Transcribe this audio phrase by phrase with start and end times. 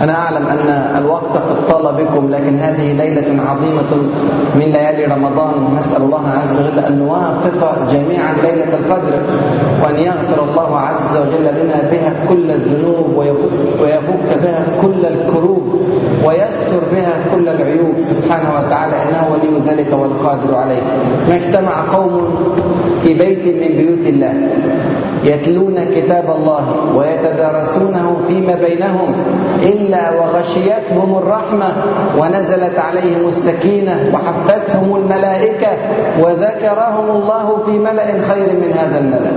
[0.00, 0.68] أنا أعلم أن
[0.98, 4.02] الوقت قد طال بكم لكن هذه ليلة عظيمة
[4.54, 5.52] من ليالي رمضان.
[5.78, 9.14] نسأل الله عز وجل أن نوافق جميعا ليلة القدر
[9.82, 13.50] وأن يغفر الله عز وجل لنا بها كل الذنوب ويفك,
[13.82, 15.80] ويفك بها كل الكروب
[16.24, 17.98] ويستر بها كل العيوب.
[17.98, 20.82] سبحانه وتعالى إنه ولي ذلك والقادر عليه.
[21.28, 22.34] ما اجتمع قوم
[23.00, 24.48] في بيت من بيوت الله
[25.24, 26.64] يتلون كتاب الله
[26.96, 29.14] ويتدارسونه فيما بينهم
[29.62, 31.84] إلا وغشيتهم الرحمة
[32.18, 35.68] ونزلت عليهم السكينة وحفتهم الملائكة
[36.20, 39.30] وذكرهم الله في ملأ خير من هذا الملأ.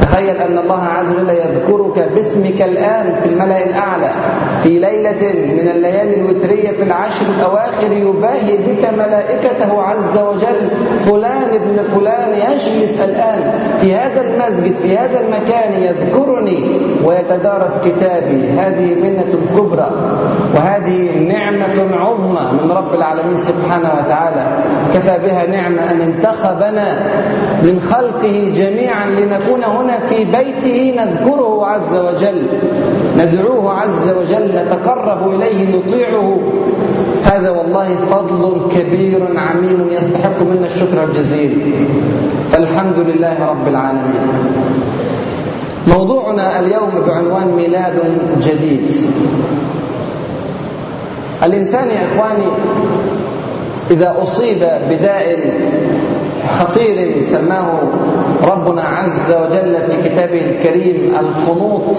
[0.00, 4.10] تخيل أن الله عز وجل يذكرك باسمك الآن في الملأ الأعلى
[4.62, 11.76] في ليلة من الليالي الوترية في العشر الأواخر يباهي بك ملائكته عز وجل فلان ابن
[11.82, 18.50] فلان يجلس الآن في هذا المسجد في هذا المكان يذكرني ويتدارس كتابي.
[18.50, 19.89] هذه منة كبرى
[20.54, 24.46] وهذه نعمة عظمى من رب العالمين سبحانه وتعالى.
[24.94, 27.10] كفى بها نعمة أن انتخبنا
[27.62, 32.48] من خلقه جميعا لنكون هنا في بيته نذكره عز وجل
[33.18, 36.38] ندعوه عز وجل نتقرب إليه نطيعه.
[37.24, 41.74] هذا والله فضل كبير عميم يستحق منا الشكر الجزيل.
[42.48, 44.59] فالحمد لله رب العالمين.
[45.88, 48.94] موضوعنا اليوم بعنوان ميلاد جديد.
[51.42, 52.46] الإنسان يا إخواني
[53.90, 54.58] إذا أصيب
[54.90, 55.36] بداء
[56.58, 57.78] خطير سماه
[58.52, 61.96] ربنا عز وجل في كتابه الكريم القنوط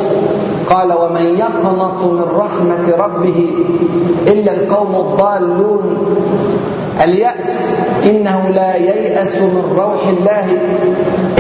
[0.70, 3.50] قال ومن يقنط من رحمة ربه
[4.28, 5.98] إلا القوم الضالون
[7.04, 10.48] اليأس إنه لا ييأس من روح الله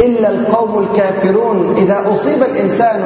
[0.01, 3.01] إلا القوم الكافرون إذا أصيب الإنسان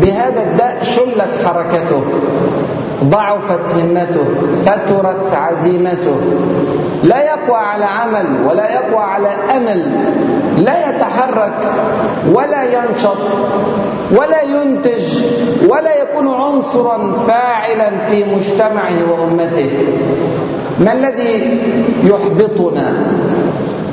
[0.00, 2.02] بهذا الداء شلت حركته
[3.04, 4.24] ضعفت همته
[4.64, 6.16] فترت عزيمته.
[7.04, 10.04] لا يقوى على عمل ولا يقوى على أمل
[10.64, 11.72] لا يتحرك
[12.34, 13.18] ولا ينشط
[14.16, 15.24] ولا ينتج
[15.68, 19.70] ولا يكون عنصرا فاعلا في مجتمعه وأمته.
[20.80, 21.62] ما الذي
[22.04, 23.12] يحبطنا؟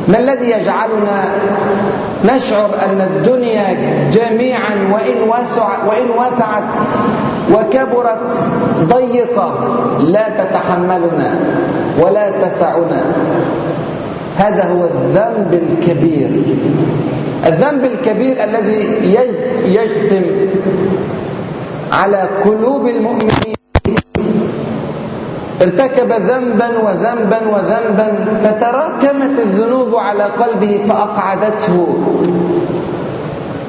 [0.07, 1.19] ما الذي يجعلنا
[2.25, 3.67] نشعر أن الدنيا
[4.11, 6.75] جميعا وإن, وسع وإن وسعت
[7.53, 8.31] وكبرت
[8.83, 9.49] ضيقة
[9.99, 11.39] لا تتحملنا
[12.01, 13.03] ولا تسعنا.
[14.37, 16.29] هذا هو الذنب الكبير.
[17.45, 18.81] الذنب الكبير الذي
[19.65, 20.25] يجثم
[21.91, 23.44] على قلوب المؤمنين.
[25.61, 31.97] ارتكب ذنبا وذنبا وذنبا فتراكمت الذنوب على قلبه فأقعدته.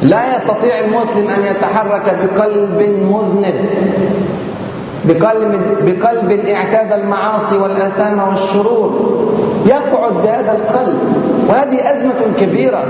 [0.02, 3.68] لا يستطيع المسلم أن يتحرك بقلب مذنب
[5.04, 5.52] بقلب,
[5.84, 9.16] بقلب اعتاد المعاصي والآثام والشرور.
[9.66, 10.98] يقعد بهذا القلب
[11.48, 12.84] وهذه أزمة كبيرة.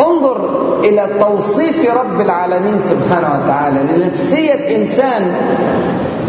[0.00, 0.49] انظر
[0.84, 5.32] إلى توصيف رب العالمين سبحانه وتعالى لنفسية إنسان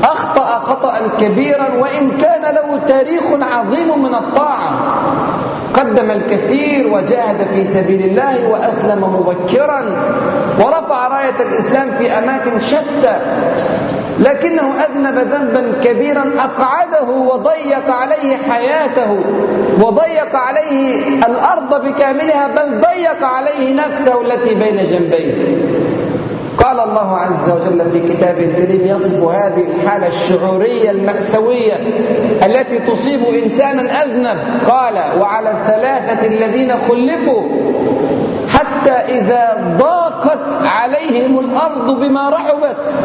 [0.03, 5.00] أخطأ خطأ كبيرا وإن كان له تاريخ عظيم من الطاعة.
[5.73, 9.81] قدم الكثير وجاهد في سبيل الله وأسلم مبكرا
[10.59, 13.19] ورفع راية الإسلام في أماكن شتى
[14.19, 19.19] لكنه أذنب ذنبا كبيرا أقعده وضيق عليه حياته
[19.81, 25.57] وضيق عليه الأرض بكاملها بل ضيق عليه نفسه التي بين جنبيه.
[26.71, 31.75] قال الله عز وجل في كتابه الكريم يصف هذه الحالة الشعورية المأساوية
[32.45, 34.37] التي تصيب إنسانا أذنب.
[34.67, 37.43] قال وعلى الثلاثة الذين خلفوا
[38.49, 42.95] حتى إذا ضاقت عليهم الأرض بما رحبت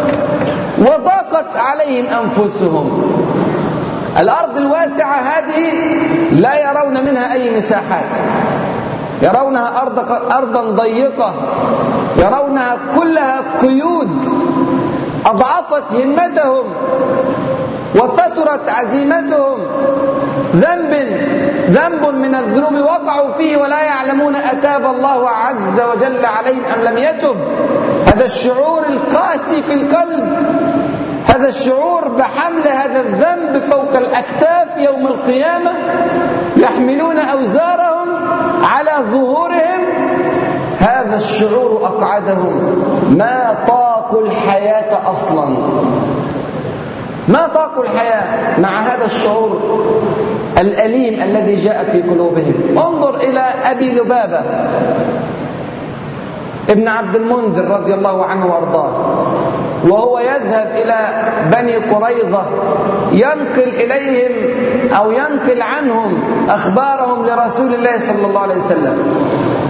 [0.79, 3.13] وضاقت عليهم أنفسهم.
[4.19, 5.73] الأرض الواسعة هذه
[6.33, 8.17] لا يرون منها أي مساحات.
[9.23, 9.99] يرونها أرض
[10.33, 11.35] أرضا ضيقة.
[12.19, 14.25] يرونها كلها قيود
[15.27, 16.65] أضعفت همتهم
[17.95, 19.59] وفترت عزيمتهم.
[20.57, 20.93] ذنب
[21.71, 27.37] ذنب من الذنوب وقعوا فيه ولا يعلمون أتاب الله عز وجل عليهم أم لم يتب.
[28.07, 30.47] هذا الشعور القاسي في القلب
[31.49, 35.71] الشعور بحمل هذا الذنب فوق الأكتاف يوم القيامة
[36.57, 38.09] يحملون أوزارهم
[38.65, 39.81] على ظهورهم
[40.79, 45.49] هذا الشعور أقعدهم ما طاقوا الحياة أصلا.
[47.29, 49.61] ما طاقوا الحياة مع هذا الشعور
[50.59, 52.55] الأليم الذي جاء في قلوبهم.
[52.79, 54.41] انظر إلى أبي لبابة
[56.69, 58.93] ابن عبد المنذر رضي الله عنه وأرضاه.
[59.89, 60.97] وهو يذهب إلى
[61.53, 62.43] بني قريظة
[63.13, 64.33] ينقل إليهم
[64.97, 68.99] أو ينقل عنهم أخبارهم لرسول الله صلى الله عليه وسلم.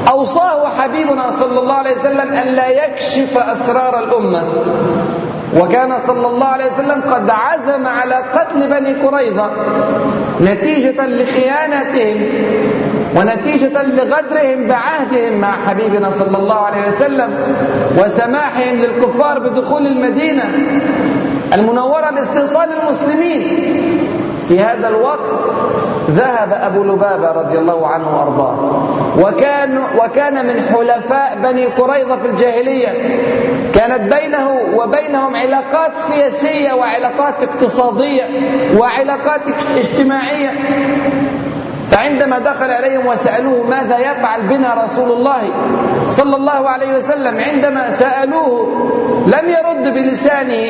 [0.08, 4.42] أوصاه حبيبنا صلى الله عليه وسلم أن لا يكشف أسرار الأمة.
[5.56, 9.50] وكان صلى الله عليه وسلم قد عزم على قتل بني قريظة
[10.40, 12.28] نتيجة لخيانتهم
[13.16, 17.44] ونتيجة لغدرهم بعهدهم مع حبيبنا صلى الله عليه وسلم
[17.98, 20.44] وسماحهم للكفار بدخول المدينة
[21.54, 23.42] المنورة لاستئصال المسلمين.
[24.48, 25.42] في هذا الوقت
[26.10, 28.86] ذهب أبو لبابة رضي الله عنه وأرضاه.
[29.18, 32.88] وكان, وكان من حلفاء بني قريظة في الجاهلية.
[33.74, 38.22] كانت بينه وبينهم علاقات سياسية وعلاقات اقتصادية
[38.78, 39.40] وعلاقات
[39.76, 40.50] اجتماعية.
[41.86, 45.42] فعندما دخل عليهم وسألوه ماذا يفعل بنا رسول الله
[46.10, 48.68] صلى الله عليه وسلم عندما سألوه
[49.26, 50.64] لم يرد بلسانه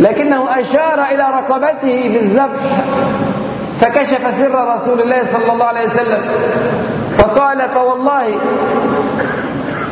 [0.00, 2.84] لكنه أشار إلى رقبته بالذبح
[3.78, 6.22] فكشف سر رسول الله صلى الله عليه وسلم
[7.12, 8.40] فقال فوالله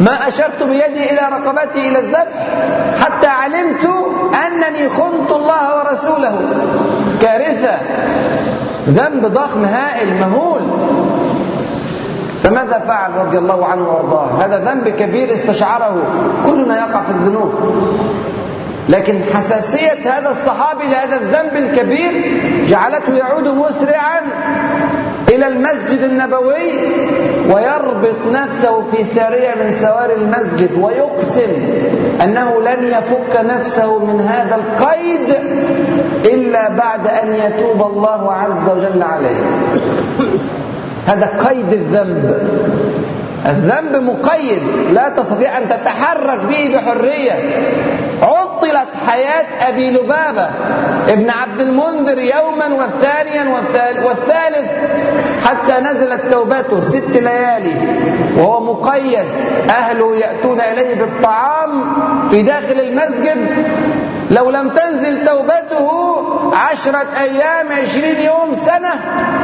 [0.01, 2.47] ما أشرت بيدي إلى رقبتي إلى الذبح
[3.01, 3.89] حتى علمت
[4.47, 6.39] أنني خنت الله ورسوله.
[7.21, 7.81] كارثة
[8.89, 10.63] ذنب ضخم هائل مهول.
[12.41, 15.97] فماذا فعل رضي الله عنه وأرضاه؟ هذا ذنب كبير استشعره
[16.47, 17.53] كلنا يقع في الذنوب.
[18.89, 24.21] لكن حساسية هذا الصحابي لهذا الذنب الكبير جعلته يعود مسرعا
[25.29, 26.73] إلى المسجد النبوي
[27.51, 31.51] ويربط نفسه في سارية من سواري المسجد ويقسم
[32.23, 35.35] أنه لن يفك نفسه من هذا القيد
[36.25, 39.41] إلا بعد أن يتوب الله عز وجل عليه.
[41.07, 42.49] هذا قيد الذنب.
[43.47, 44.63] الذنب مقيد.
[44.93, 47.33] لا تستطيع أن تتحرك به بحرية.
[48.25, 50.49] عطلت حياة أبي لبابة
[51.09, 53.55] ابن عبد المنذر يوما والثانيا
[54.05, 54.71] والثالث
[55.45, 56.83] حتى نزلت توبته.
[56.83, 57.99] ست ليالي.
[58.37, 59.27] وهو مقيد.
[59.71, 61.95] أهله يأتون إليه بالطعام
[62.29, 63.67] في داخل المسجد.
[64.31, 65.91] لو لم تنزل توبته
[66.57, 68.93] عشرة أيام عشرين يوم سنة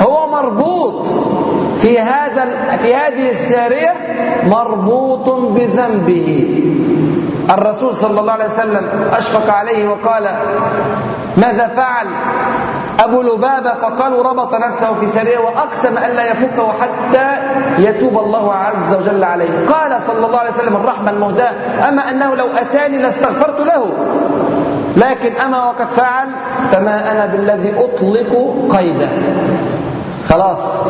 [0.00, 1.06] هو مربوط.
[1.78, 3.94] في هذا في هذه السارية
[4.44, 6.56] مربوط بذنبه.
[7.50, 10.28] الرسول صلى الله عليه وسلم أشفق عليه وقال
[11.36, 12.06] ماذا فعل؟
[13.00, 17.36] أبو لبابة فقالوا ربط نفسه في سرية وأقسم ألا يفكه حتى
[17.78, 19.66] يتوب الله عز وجل عليه.
[19.66, 21.50] قال صلى الله عليه وسلم الرحمة المهداة
[21.88, 23.86] أما أنه لو أتاني لاستغفرت له
[24.96, 26.28] لكن أما وقد فعل
[26.68, 29.08] فما أنا بالذي أطلق قيده.
[30.28, 30.80] خلاص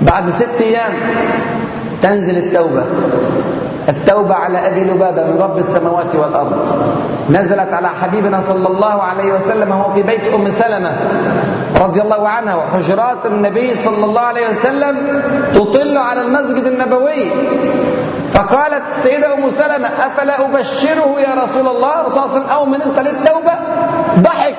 [0.00, 0.92] بعد ست أيام
[2.02, 2.86] تنزل التوبة.
[3.88, 6.66] التوبة على أبي لبابة من رب السماوات والأرض.
[7.30, 10.96] نزلت على حبيبنا صلى الله عليه وسلم وهو في بيت أم سلمة
[11.80, 15.22] رضي الله عنها وحجرات النبي صلى الله عليه وسلم
[15.54, 17.30] تطل على المسجد النبوي.
[18.30, 23.24] فقالت السيدة أم سلمة أفلا أبشره يا رسول الله؟ رسول الله صلى الله عليه وسلم
[24.18, 24.56] ضحك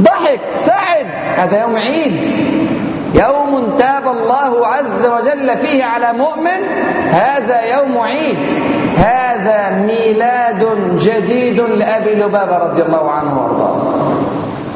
[0.00, 2.24] ضحك سعد هذا يوم عيد.
[3.14, 6.60] يوم تاب الله عز وجل فيه على مؤمن
[7.10, 8.38] هذا يوم عيد.
[8.96, 13.76] هذا ميلاد جديد لأبي لبابة رضي الله عنه وأرضاه.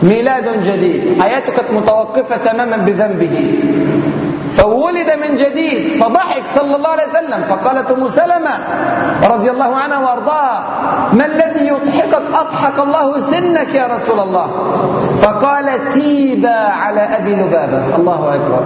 [0.03, 1.23] ميلاد جديد.
[1.23, 3.59] حياته كانت متوقفة تماما بذنبه.
[4.51, 7.43] فولد من جديد فضحك صلى الله عليه وسلم.
[7.43, 8.59] فقالت أم سلمة
[9.31, 10.69] رضي الله عنها وأرضاها
[11.13, 14.51] ما الذي يضحكك؟ أضحك الله سنك يا رسول الله.
[15.23, 17.97] فقال تيب على أبي لبابة.
[17.97, 18.65] الله أكبر.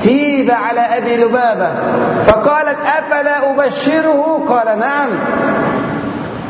[0.00, 1.70] تيب على أبي لبابة.
[2.24, 5.08] فقالت أفلا أبشره؟ قال نعم.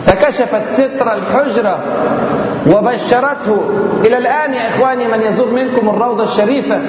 [0.02, 1.78] فكشفت ستر الحجرة
[2.72, 3.70] وبشرته.
[4.04, 6.82] إلى الآن يا إخواني من يزور منكم الروضة الشريفة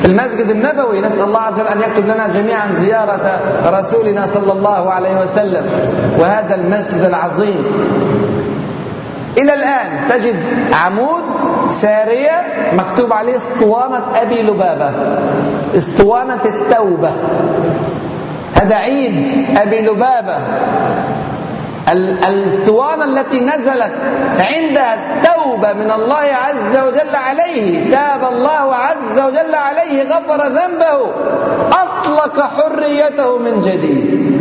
[0.00, 3.20] في المسجد النبوي نسأل الله عز وجل أن يكتب لنا جميعا زيارة
[3.66, 5.66] رسولنا صلى الله عليه وسلم
[6.18, 7.64] وهذا المسجد العظيم.
[9.38, 10.36] إلى الآن تجد
[10.72, 11.24] عمود
[11.68, 14.92] سارية مكتوب عليه اسطوانة أبي لبابة
[15.76, 17.10] اسطوانة التوبة.
[18.54, 19.26] هذا عيد
[19.56, 20.36] أبي لبابة.
[21.92, 23.92] الأسطوانة التي نزلت
[24.38, 27.90] عندها التوبة من الله عز وجل عليه.
[27.90, 31.12] تاب الله عز وجل عليه غفر ذنبه
[31.72, 34.40] أطلق حريته من جديد.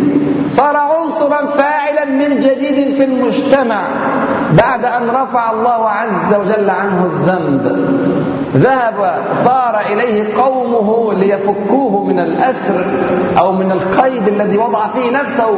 [0.50, 4.09] صار عنصرا فاعلا من جديد في المجتمع.
[4.58, 7.66] بعد أن رفع الله عز وجل عنه الذنب
[8.56, 12.86] ذهب ثار إليه قومه ليفكوه من الأسر
[13.38, 15.50] أو من القيد الذي وضع فيه نفسه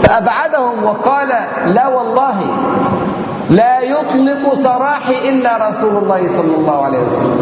[0.00, 1.28] فأبعدهم وقال
[1.66, 2.34] لا والله
[3.50, 7.40] لا يطلق سراحي إلا رسول الله صلى الله عليه وسلم.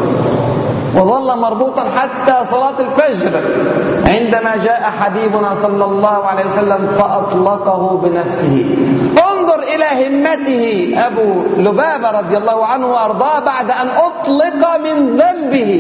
[0.97, 3.41] وظل مربوطا حتى صلاة الفجر.
[4.07, 8.67] عندما جاء حبيبنا صلى الله عليه وسلم فأطلقه بنفسه.
[9.31, 15.73] انظر إلى همته أبو لبابة رضي الله عنه وأرضاه بعد أن أطلق من ذنبه.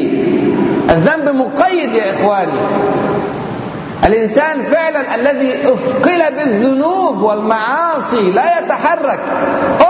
[0.90, 2.61] الذنب مقيد يا إخواني.
[4.06, 9.20] الإنسان فعلا الذي أثقل بالذنوب والمعاصي لا يتحرك.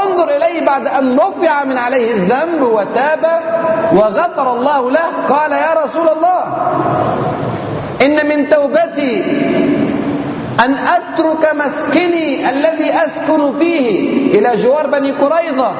[0.02, 3.26] انظر إليه بعد أن رفع من عليه الذنب وتاب
[3.92, 5.26] وغفر الله له.
[5.28, 6.44] قال يا رسول الله
[8.02, 9.24] إن من توبتي
[10.64, 15.70] أن أترك مسكني الذي أسكن فيه إلى جوار بني قريظة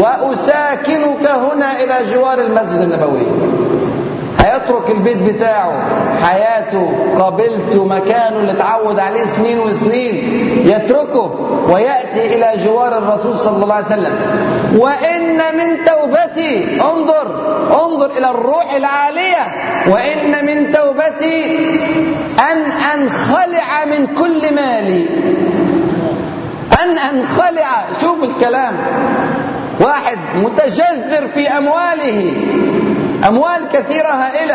[0.00, 3.51] وأساكنك هنا إلى جوار المسجد النبوي.
[4.42, 5.82] هيترك البيت بتاعه
[6.22, 10.14] حياته قابلته مكانه اللي اتعود عليه سنين وسنين
[10.66, 11.32] يتركه
[11.70, 14.14] ويأتي إلى جوار الرسول صلى الله عليه وسلم.
[14.76, 17.26] وإن من توبتي انظر
[17.84, 19.44] انظر إلى الروح العالية.
[19.88, 21.58] وإن من توبتي
[22.52, 22.58] أن
[22.94, 25.06] أنخلع من كل مالي.
[26.82, 28.86] أن أنخلع شوف الكلام.
[29.80, 32.32] واحد متجذر في أمواله.
[33.28, 34.54] أموال كثيرة هائلة.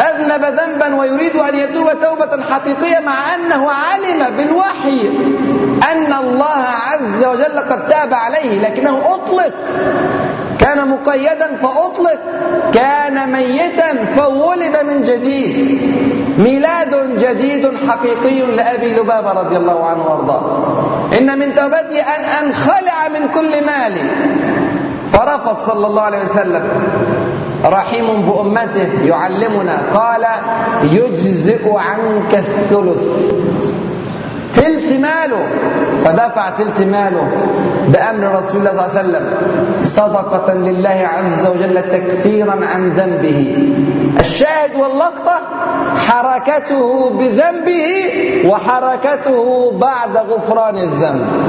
[0.00, 5.08] أذنب ذنبا ويريد أن يتوب توبة حقيقية مع أنه علم بالوحي
[5.92, 9.54] أن الله عز وجل قد تاب عليه لكنه أطلق.
[10.58, 12.20] كان مقيدا فأطلق.
[12.74, 15.80] كان ميتا فولد من جديد.
[16.38, 20.66] ميلاد جديد حقيقي لأبي لبابة رضي الله عنه وأرضاه.
[21.18, 24.10] إن من توبتي أن أنخلع من كل مالي
[25.08, 26.68] فرفض صلى الله عليه وسلم.
[27.64, 30.26] رحيم بأمته يعلمنا قال
[30.92, 33.02] يجزئ عنك الثلث.
[34.54, 35.46] تلت ماله.
[35.98, 37.30] فدفع تلت ماله
[37.88, 39.34] بأمر رسول الله صلى الله عليه وسلم.
[39.82, 43.68] صدقة لله عز وجل تكفيرا عن ذنبه.
[44.20, 45.40] الشاهد واللقطة
[46.08, 47.86] حركته بذنبه
[48.46, 51.39] وحركته بعد غفران الذنب.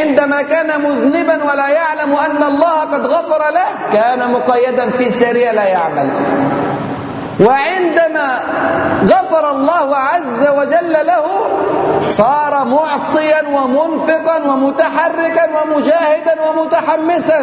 [0.00, 5.64] عندما كان مذنبا ولا يعلم أن الله قد غفر له كان مقيدا في سرية لا
[5.64, 6.08] يعمل.
[7.40, 8.28] وعندما
[9.04, 11.26] غفر الله عز وجل له
[12.10, 17.40] صار معطيا ومنفقا ومتحركا ومجاهدا ومتحمسا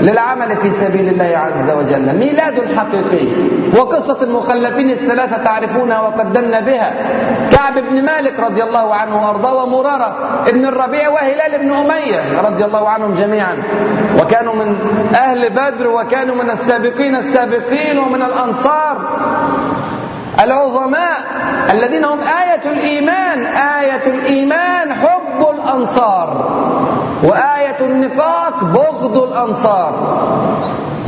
[0.00, 2.18] للعمل في سبيل الله عز وجل.
[2.18, 3.54] ميلاد حقيقي.
[3.78, 6.92] وقصة المخلفين الثلاثة تعرفونها وقدمنا بها.
[7.50, 12.88] كعب بن مالك رضي الله عنه وأرضاه ومرارة ابن الربيع وهلال بن أمية رضي الله
[12.88, 13.56] عنهم جميعا.
[14.20, 14.76] وكانوا من
[15.14, 18.96] أهل بدر وكانوا من السابقين السابقين ومن الأنصار.
[20.44, 21.16] العظماء
[21.70, 26.28] الذين هم آية الإيمان آية الإيمان حب الأنصار
[27.22, 30.24] وآية النفاق بغض الأنصار.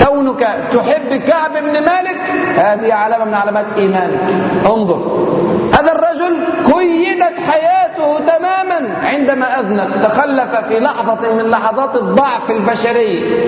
[0.07, 0.41] كونك
[0.71, 2.21] تحب كعب بن مالك
[2.57, 4.21] هذه علامة من علامات إيمانك.
[4.67, 5.27] انظر
[5.73, 6.37] هذا الرجل
[6.75, 13.47] قيدت حياته تماما عندما أذنب تخلف في لحظة من لحظات الضعف البشري.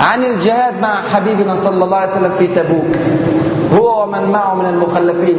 [0.00, 2.96] عن الجهاد مع حبيبنا صلى الله عليه وسلم في تبوك.
[3.72, 5.38] هو ومن معه من المخلفين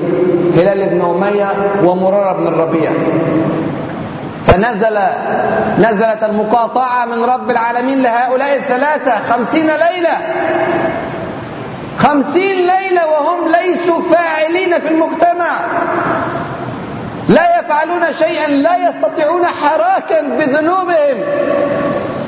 [0.55, 1.47] هلال بن أمية
[1.83, 2.91] ومرارة بن الربيع.
[4.41, 4.97] فنزل
[5.79, 10.17] نزلت المقاطعة من رب العالمين لهؤلاء الثلاثة خمسين ليلة.
[11.97, 15.81] خمسين ليلة وهم ليسوا فاعلين في المجتمع.
[17.29, 21.17] لا يفعلون شيئا لا يستطيعون حراكا بذنوبهم.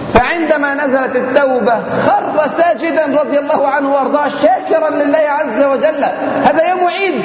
[0.10, 6.04] فعندما نزلت التوبة خر ساجدا رضي الله عنه وأرضاه شاكرا لله عز وجل.
[6.44, 7.24] هذا يوم عيد.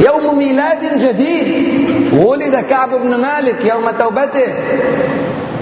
[0.00, 1.70] يوم ميلاد جديد.
[2.14, 4.54] ولد كعب بن مالك يوم توبته.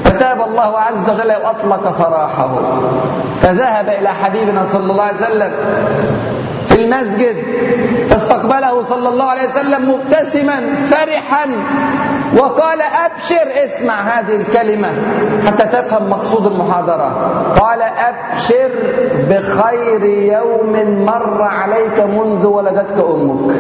[0.05, 2.81] فتاب الله عز وجل وأطلق سراحه.
[3.43, 5.53] فذهب إلى حبيبنا صلى الله عليه وسلم
[6.69, 7.37] في المسجد.
[8.09, 11.47] فاستقبله صلى الله عليه وسلم مبتسما فرحا.
[12.37, 14.89] وقال أبشر اسمع هذه الكلمة
[15.47, 17.09] حتى تفهم مقصود المحاضرة.
[17.61, 18.71] قال أبشر
[19.29, 23.55] بخير يوم مر عليك منذ ولدتك أمك.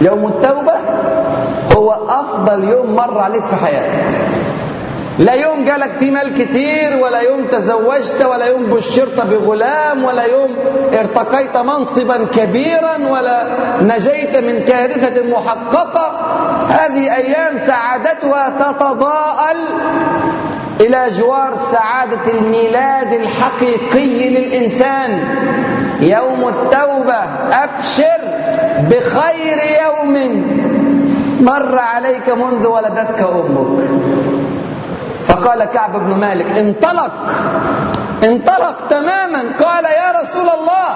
[0.00, 0.74] يوم التوبة
[1.76, 4.04] هو أفضل يوم مر عليك في حياتك.
[5.18, 10.56] لا يوم جالك فيه مال كتير ولا يوم تزوجت ولا يوم بشرت بغلام ولا يوم
[10.98, 16.06] ارتقيت منصبا كبيرا ولا نجيت من كارثة محققة.
[16.68, 19.56] هذه أيام سعادتها تتضاءل
[20.80, 25.24] إلى جوار سعادة الميلاد الحقيقي للإنسان.
[26.00, 27.20] يوم التوبة
[27.52, 28.20] أبشر
[28.90, 30.14] بخير يوم.
[31.40, 33.84] مر عليك منذ ولدتك أمك.
[35.26, 37.12] فقال كعب بن مالك انطلق.
[38.24, 39.44] انطلق تماما.
[39.64, 40.88] قال يا رسول الله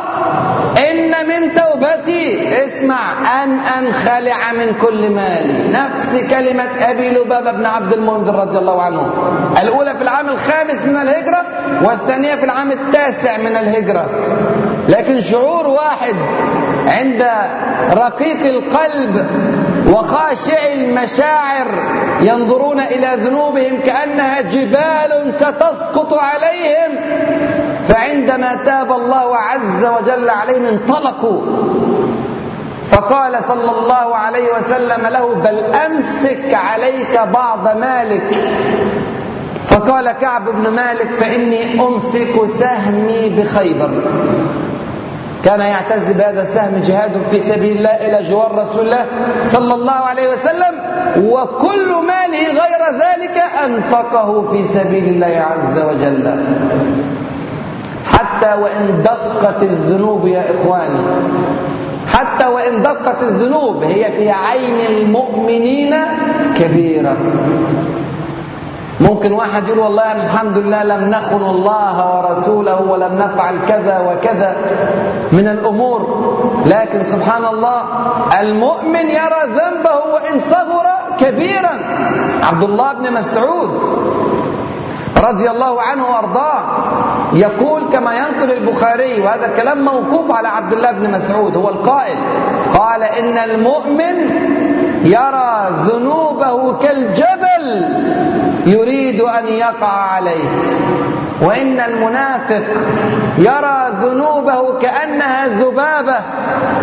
[0.90, 3.12] إن من توبتي اسمع
[3.44, 5.68] أن أنخلع من كل مالي.
[5.68, 9.12] نفس كلمة أبي لبابة بن عبد المنذر رضي الله عنه.
[9.62, 11.42] الأولى في العام الخامس من الهجرة
[11.82, 14.06] والثانية في العام التاسع من الهجرة.
[14.88, 16.16] لكن شعور واحد
[16.86, 17.26] عند
[17.92, 19.26] رقيق القلب
[19.92, 21.66] وخاشع المشاعر
[22.20, 27.00] ينظرون إلى ذنوبهم كأنها جبال ستسقط عليهم.
[27.82, 31.42] فعندما تاب الله عز وجل عليهم انطلقوا.
[32.88, 38.44] فقال صلى الله عليه وسلم له بل أمسك عليك بعض مالك.
[39.64, 43.90] فقال كعب بن مالك فإني أمسك سهمي بخيبر.
[45.44, 49.06] كان يعتز بهذا السهم جهاد في سبيل الله إلى جوار رسول الله
[49.46, 50.74] صلى الله عليه وسلم
[51.16, 56.46] وكل ماله غير ذلك أنفقه في سبيل الله عز وجل.
[58.04, 61.00] حتى وإن دقت الذنوب يا إخواني
[62.12, 65.94] حتى وإن دقت الذنوب هي في عين المؤمنين
[66.56, 67.16] كبيرة.
[69.00, 74.56] ممكن واحد يقول والله يعني الحمد لله لم نخن الله ورسوله ولم نفعل كذا وكذا
[75.32, 76.00] من الأمور.
[76.66, 77.82] لكن سبحان الله
[78.40, 80.86] المؤمن يرى ذنبه وإن صغر
[81.18, 81.74] كبيرا.
[82.42, 83.70] عبد الله بن مسعود
[85.16, 86.60] رضي الله عنه وأرضاه
[87.32, 92.16] يقول كما ينقل البخاري وهذا كلام موقوف على عبد الله بن مسعود هو القائل
[92.78, 94.16] قال إن المؤمن
[95.04, 95.52] يرى
[95.86, 97.66] ذنوبه كالجبل.
[98.68, 100.48] يريد أن يقع عليه.
[101.42, 102.64] وإن المنافق
[103.38, 106.16] يرى ذنوبه كأنها ذبابة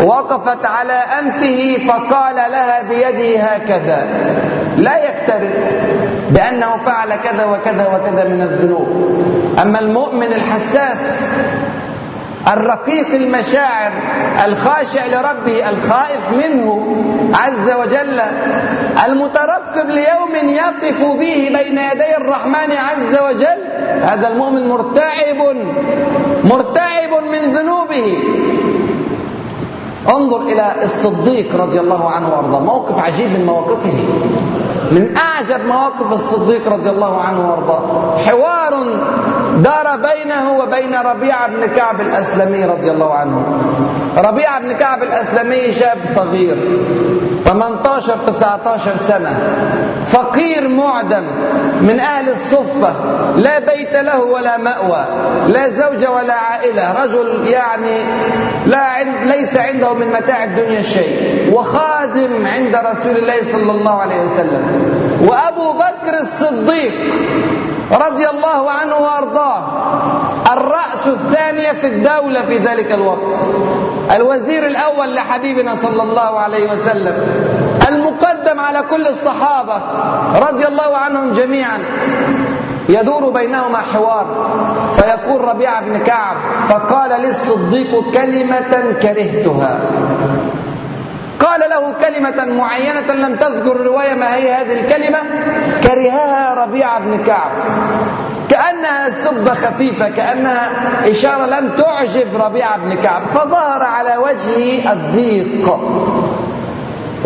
[0.04, 4.06] وقفت على أنفه فقال لها بيده هكذا.
[4.76, 5.82] لا يكترث
[6.30, 8.88] بأنه فعل كذا وكذا وكذا من الذنوب.
[9.62, 11.32] أما المؤمن الحساس
[12.48, 13.92] الرقيق المشاعر
[14.44, 16.96] الخاشع لربه الخائف منه
[17.34, 18.20] عز وجل
[19.06, 23.58] المترقب ليوم يقف به بين يدي الرحمن عز وجل
[24.02, 25.56] هذا المؤمن مرتعب
[26.44, 28.18] مرتعب من ذنوبه.
[30.08, 33.94] انظر إلى الصديق رضي الله عنه وأرضاه موقف عجيب من مواقفه.
[34.92, 38.16] من أعجب مواقف الصديق رضي الله عنه وأرضاه.
[38.26, 38.86] حوار
[39.56, 43.62] دار بينه وبين ربيعة بن كعب الأسلمي رضي الله عنه.
[44.16, 46.56] ربيعة بن كعب الأسلمي شاب صغير
[47.44, 49.38] 18 19 سنة
[50.06, 51.24] فقير معدم
[51.80, 52.94] من أهل الصفة
[53.36, 55.06] لا بيت له ولا مأوى
[55.48, 57.98] لا زوجة ولا عائلة رجل يعني
[58.66, 64.20] لا عند ليس عنده من متاع الدنيا شيء وخادم عند رسول الله صلى الله عليه
[64.20, 64.62] وسلم.
[65.20, 66.94] وأبو بكر الصديق
[67.92, 68.94] رضي الله عنه
[69.46, 73.46] وارضاه الرأس الثانية في الدولة في ذلك الوقت.
[74.16, 77.14] الوزير الأول لحبيبنا صلى الله عليه وسلم.
[77.88, 79.82] المقدم على كل الصحابة
[80.48, 81.78] رضي الله عنهم جميعا.
[82.88, 84.26] يدور بينهما حوار.
[84.92, 86.36] فيقول ربيعة بن كعب
[86.68, 89.80] فقال للصديق كلمة كرهتها.
[91.40, 95.18] قال له كلمة معينة لم تذكر الرواية ما هي هذه الكلمة؟
[95.82, 97.50] كرهها ربيعة بن كعب.
[98.48, 100.70] كأنها سبة خفيفة كأنها
[101.10, 105.80] إشارة لم تعجب ربيعة بن كعب فظهر على وجهه الضيق.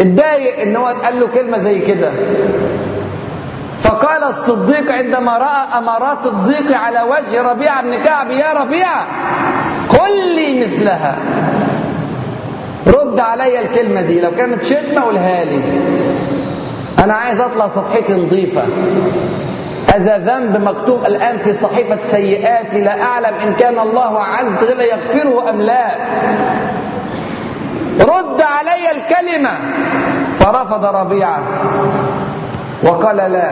[0.00, 2.12] اتضايق إن هو اتقال له كلمة زي كده.
[3.78, 9.06] فقال الصديق عندما رأى أمارات الضيق على وجه ربيعة بن كعب يا ربيعة
[9.88, 11.16] قل لي مثلها.
[12.86, 15.80] رد عليا الكلمة دي لو كانت شتمة قولها لي.
[17.04, 18.62] أنا عايز أطلع صفحتي نظيفة.
[19.94, 25.50] هذا ذنب مكتوب الآن في صحيفة سيئاتي لا أعلم إن كان الله عز وجل يغفره
[25.50, 25.86] أم لا.
[28.00, 29.50] رد علي الكلمة
[30.34, 31.42] فرفض ربيعة.
[32.82, 33.50] وقال لا.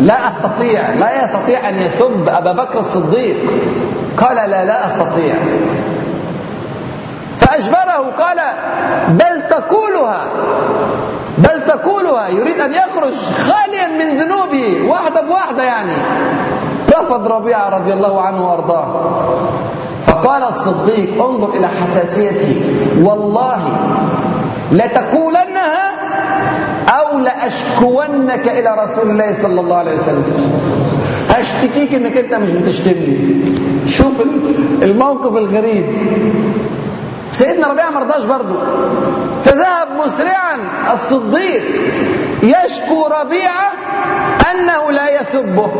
[0.00, 3.50] لا أستطيع لا يستطيع أن يسب أبا بكر الصديق.
[4.16, 5.34] قال لا لا أستطيع.
[7.36, 8.38] فأجبره قال
[9.08, 10.20] بل تقولها.
[11.40, 15.92] بل تقولها يريد أن يخرج خاليا من ذنوبه واحدة بواحدة يعني.
[16.88, 19.10] رفض ربيعة رضي الله عنه وأرضاه.
[20.02, 22.62] فقال الصديق انظر إلى حساسيته.
[23.04, 23.58] والله
[24.72, 25.90] لتقولنها
[26.88, 30.24] أو لأشكونك إلى رسول الله صلى الله عليه وسلم.
[31.30, 33.44] أشتكيك إنك أنت مش بتشتمني.
[33.86, 34.12] شوف
[34.82, 35.86] الموقف الغريب.
[37.32, 38.58] سيدنا ربيعة ما رضاش برضه
[39.42, 40.58] فذهب مسرعا
[40.92, 41.62] الصديق
[42.42, 43.72] يشكو ربيعة
[44.50, 45.70] أنه لا يسبه.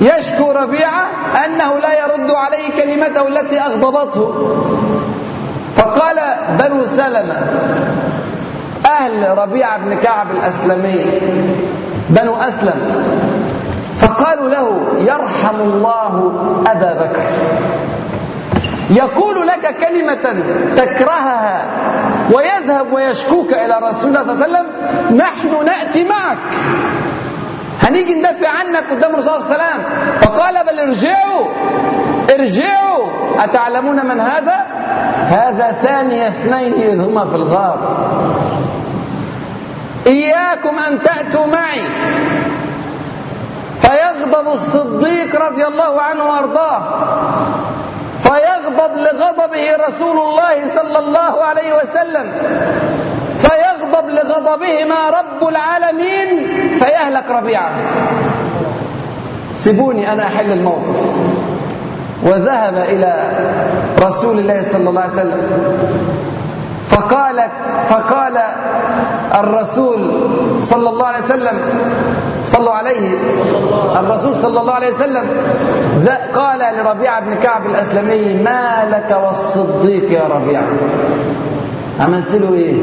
[0.00, 1.02] يشكو ربيعة
[1.44, 4.56] أنه لا يرد عليه كلمته التي أغضبته.
[5.74, 6.16] فقال
[6.58, 7.46] بنو سلمة
[8.86, 11.20] أهل ربيعة بن كعب الأسلمي
[12.08, 13.04] بنو أسلم
[13.96, 16.32] فقالوا له يرحم الله
[16.66, 17.22] أبا بكر.
[18.92, 20.44] يقول لك كلمة
[20.76, 21.66] تكرهها
[22.32, 24.66] ويذهب ويشكوك إلى رسول الله صلى الله عليه وسلم
[25.16, 26.38] نحن نأتي معك.
[27.82, 29.84] هنيجي ندافع عنك قدام الرسول صلى الله عليه وسلم.
[30.18, 31.46] فقال بل ارجعوا
[32.30, 33.06] ارجعوا.
[33.44, 34.66] أتعلمون من هذا؟
[35.26, 37.78] هذا ثاني اثنين إذ هما في الغار.
[40.06, 41.82] إياكم أن تأتوا معي.
[43.76, 46.82] فيغضب الصديق رضي الله عنه وأرضاه.
[48.22, 52.26] فيغضب لغضبه رسول الله صلى الله عليه وسلم.
[53.38, 56.28] فيغضب لغضبهما رب العالمين
[56.68, 57.72] فيهلك ربيعه.
[59.54, 61.00] سيبوني أنا أحل الموقف.
[62.22, 63.14] وذهب إلى
[64.00, 65.42] رسول الله صلى الله عليه وسلم.
[66.86, 67.21] فقال
[67.88, 68.36] فقال
[69.34, 70.10] الرسول
[70.60, 71.56] صلى الله عليه وسلم
[72.44, 73.08] صلوا عليه.
[74.00, 75.24] الرسول صلى الله عليه وسلم
[76.34, 80.64] قال لربيعة بن كعب الأسلمي ما لك والصديق يا ربيعة
[82.00, 82.74] عملت له إيه؟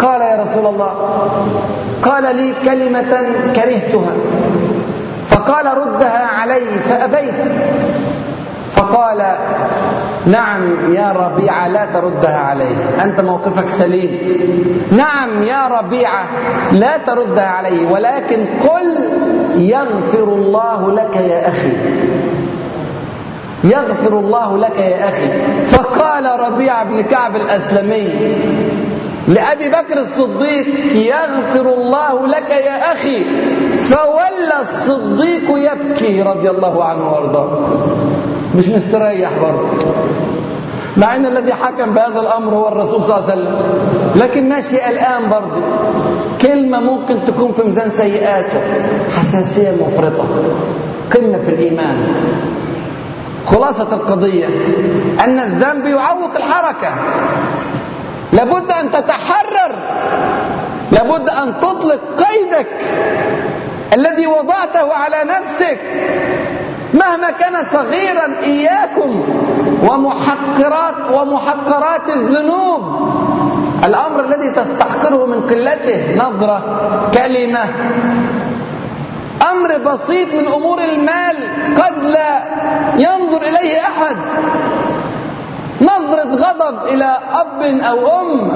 [0.00, 0.92] قال يا رسول الله
[2.02, 3.12] قال لي كلمة
[3.56, 4.14] كرهتها
[5.26, 7.52] فقال ردها علي فأبيت.
[8.76, 9.36] فقال
[10.26, 14.10] نعم يا ربيعة لا تردها عليه أنت موقفك سليم.
[14.92, 16.26] نعم يا ربيعة
[16.72, 18.86] لا تردها عليه ولكن قل
[19.56, 21.72] يغفر الله لك يا أخي.
[23.64, 25.28] يغفر الله لك يا أخي.
[25.64, 28.08] فقال ربيعة بن كعب الأسلمي
[29.28, 33.24] لأبي بكر الصديق يغفر الله لك يا أخي.
[33.76, 37.68] فولى الصديق يبكي رضي الله عنه وارضاه.
[38.56, 39.68] مش مستريح برضه.
[40.96, 43.62] مع إن الذي حكم بهذا الأمر هو الرسول صلى الله عليه وسلم.
[44.16, 45.62] لكن ماشي الآن برضه.
[46.42, 48.60] كلمة ممكن تكون في ميزان سيئاته.
[49.18, 50.28] حساسية مفرطة.
[51.14, 52.14] قمة في الإيمان.
[53.46, 54.46] خلاصة القضية.
[55.24, 56.94] أن الذنب يعوق الحركة.
[58.32, 59.74] لابد أن تتحرر.
[60.92, 62.68] لابد أن تطلق قيدك.
[63.92, 65.78] الذي وضعته على نفسك.
[66.94, 69.22] مهما كان صغيرا إياكم
[69.82, 72.82] ومحقرات ومحقرات الذنوب
[73.84, 76.60] الأمر الذي تستحقره من قلته نظرة
[77.14, 77.64] كلمة
[79.50, 81.36] أمر بسيط من أمور المال
[81.76, 82.42] قد لا
[82.98, 84.16] ينظر إليه أحد.
[85.80, 88.50] نظرة غضب إلى أب أو أم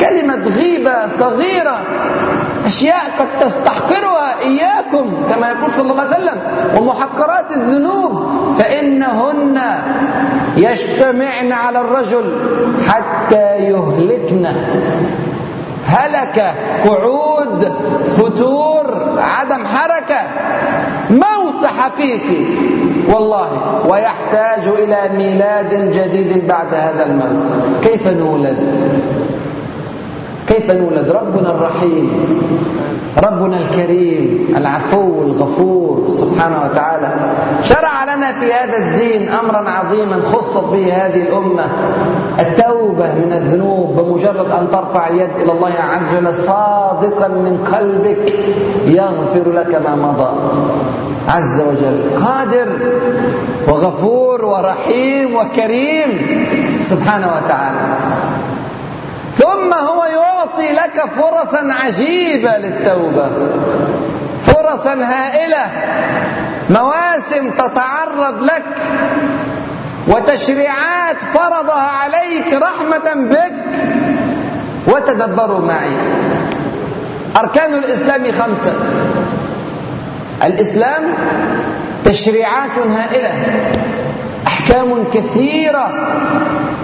[0.00, 1.78] كلمة غيبة صغيرة.
[2.66, 6.40] أشياء قد تستحقرها إياكم كما يقول صلى الله عليه وسلم
[6.76, 8.26] ومحقرات الذنوب
[8.58, 9.60] فإنهن
[10.56, 12.38] يجتمعن على الرجل
[12.88, 14.46] حتى يهلكن.
[15.86, 17.72] هلك قعود
[18.06, 20.20] فتور عدم حركة.
[21.10, 22.44] موت حقيقي
[23.14, 27.46] والله ويحتاج إلى ميلاد جديد بعد هذا الموت.
[27.82, 28.56] كيف نولد؟
[30.46, 32.26] كيف نولد؟ ربنا الرحيم.
[33.24, 37.14] ربنا الكريم العفو الغفور سبحانه وتعالى.
[37.62, 41.70] شرع لنا في هذا الدين أمرا عظيما خصت به هذه الأمة.
[42.40, 48.34] التوبة من الذنوب بمجرد أن ترفع اليد إلى الله عز وجل صادقا من قلبك
[48.86, 50.30] يغفر لك ما مضى.
[51.28, 52.24] عز وجل.
[52.24, 52.68] قادر
[53.68, 56.10] وغفور ورحيم وكريم
[56.80, 57.96] سبحانه وتعالى.
[60.58, 63.30] يعطي لك فرصا عجيبة للتوبة.
[64.40, 65.66] فرصا هائلة.
[66.70, 68.64] مواسم تتعرض لك.
[70.08, 73.54] وتشريعات فرضها عليك رحمة بك.
[74.86, 75.96] وتدبروا معي.
[77.36, 78.72] أركان الإسلام خمسة.
[80.44, 81.02] الإسلام
[82.04, 83.30] تشريعات هائلة.
[84.46, 85.90] أحكام كثيرة.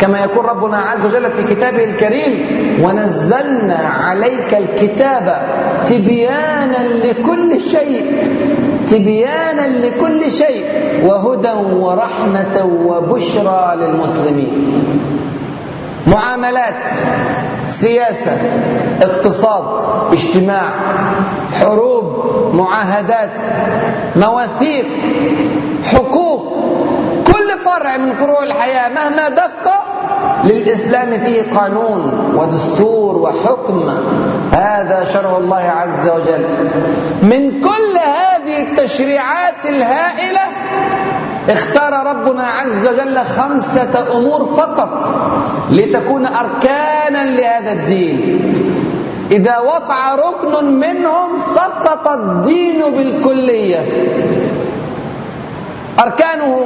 [0.03, 2.45] كما يقول ربنا عز وجل في كتابه الكريم
[2.85, 5.43] ونزلنا عليك الكتاب
[5.87, 8.29] تبيانا لكل شيء
[8.91, 10.65] تبيانا لكل شيء
[11.05, 14.73] وهدى ورحمة وبشرى للمسلمين.
[16.07, 16.87] معاملات
[17.67, 18.33] سياسة
[19.03, 20.73] اقتصاد اجتماع
[21.61, 22.05] حروب
[22.55, 23.41] معاهدات
[24.17, 24.87] مواثيق
[25.85, 26.57] حقوق
[27.27, 29.92] كل فرع من فروع الحياة مهما دق
[30.45, 33.91] للإسلام فيه قانون ودستور وحكم.
[34.53, 36.47] هذا شرع الله عز وجل.
[37.23, 40.41] من كل هذه التشريعات الهائلة
[41.49, 45.03] اختار ربنا عز وجل خمسة أمور فقط
[45.71, 48.39] لتكون أركانا لهذا الدين.
[49.31, 53.87] إذا وقع ركن منهم سقط الدين بالكلية.
[56.01, 56.59] أركانه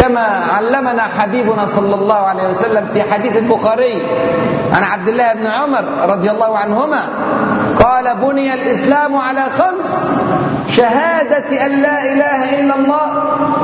[0.00, 4.02] كما علمنا حبيبنا صلى الله عليه وسلم في حديث البخاري
[4.72, 7.00] عن عبد الله بن عمر رضي الله عنهما
[7.84, 10.10] قال بني الإسلام على خمس
[10.68, 13.06] شهادة أن لا إله إلا الله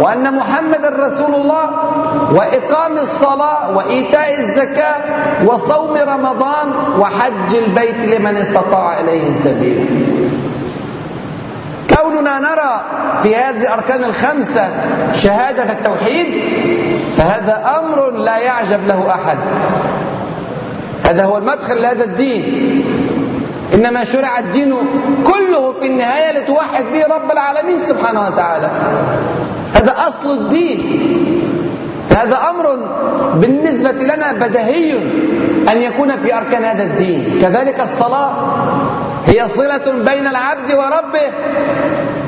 [0.01, 1.71] وأن محمد رسول الله
[2.33, 4.97] وإقام الصلاة وإيتاء الزكاة
[5.47, 9.87] وصوم رمضان وحج البيت لمن استطاع إليه سبيلا
[12.03, 12.83] كوننا نرى
[13.23, 14.69] في هذه الأركان الخمسة
[15.13, 16.45] شهادة التوحيد
[17.17, 19.39] فهذا أمر لا يعجب له أحد.
[21.05, 22.45] هذا هو المدخل لهذا الدين.
[23.75, 24.75] إنما شرع الدين
[25.25, 28.71] كله في النهاية لتوحد به رب العالمين سبحانه وتعالى.
[29.75, 31.01] هذا أصل الدين.
[32.07, 32.77] فهذا أمر
[33.35, 34.93] بالنسبة لنا بدهي
[35.73, 37.39] أن يكون في أركان هذا الدين.
[37.43, 38.33] كذلك الصلاة.
[39.27, 41.33] هي صلة بين العبد وربه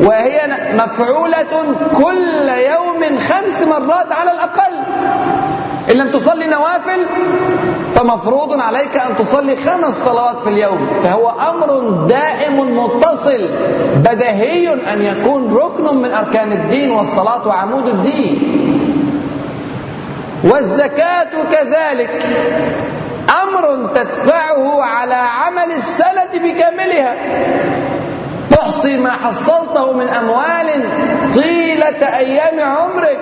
[0.01, 0.41] وهي
[0.75, 4.75] مفعولة كل يوم خمس مرات على الأقل.
[5.91, 7.07] إن لم تصلي نوافل
[7.93, 10.91] فمفروض عليك أن تصلي خمس صلوات في اليوم.
[11.03, 13.49] فهو أمر دائم متصل
[13.97, 18.63] بدهي أن يكون ركن من أركان الدين والصلاة وعمود الدين.
[20.45, 22.27] والزكاة كذلك.
[23.43, 27.17] أمر تدفعه على عمل السنة بكاملها.
[28.51, 30.85] تحصي ما حصلته من أموال
[31.35, 33.19] طيلة أيام عمرك.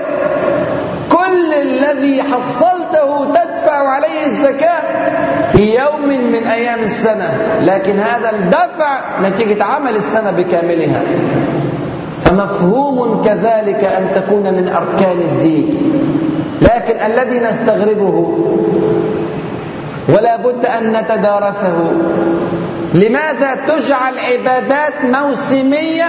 [1.13, 4.83] كل الذي حصلته تدفع عليه الزكاة
[5.49, 7.39] في يوم من أيام السنة.
[7.61, 11.03] لكن هذا الدفع نتيجة عمل السنة بكاملها.
[12.21, 15.93] فمفهوم كذلك أن تكون من أركان الدين.
[16.63, 18.39] لكن الذي نستغربه
[20.09, 21.93] ولا بد أن نتدارسه.
[22.95, 26.05] لماذا تجعل عبادات موسمية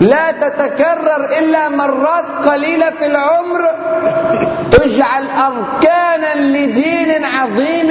[0.00, 3.60] لا تتكرر إلا مرات قليلة في العمر؟
[4.70, 7.90] تجعل أركانا لدين عظيم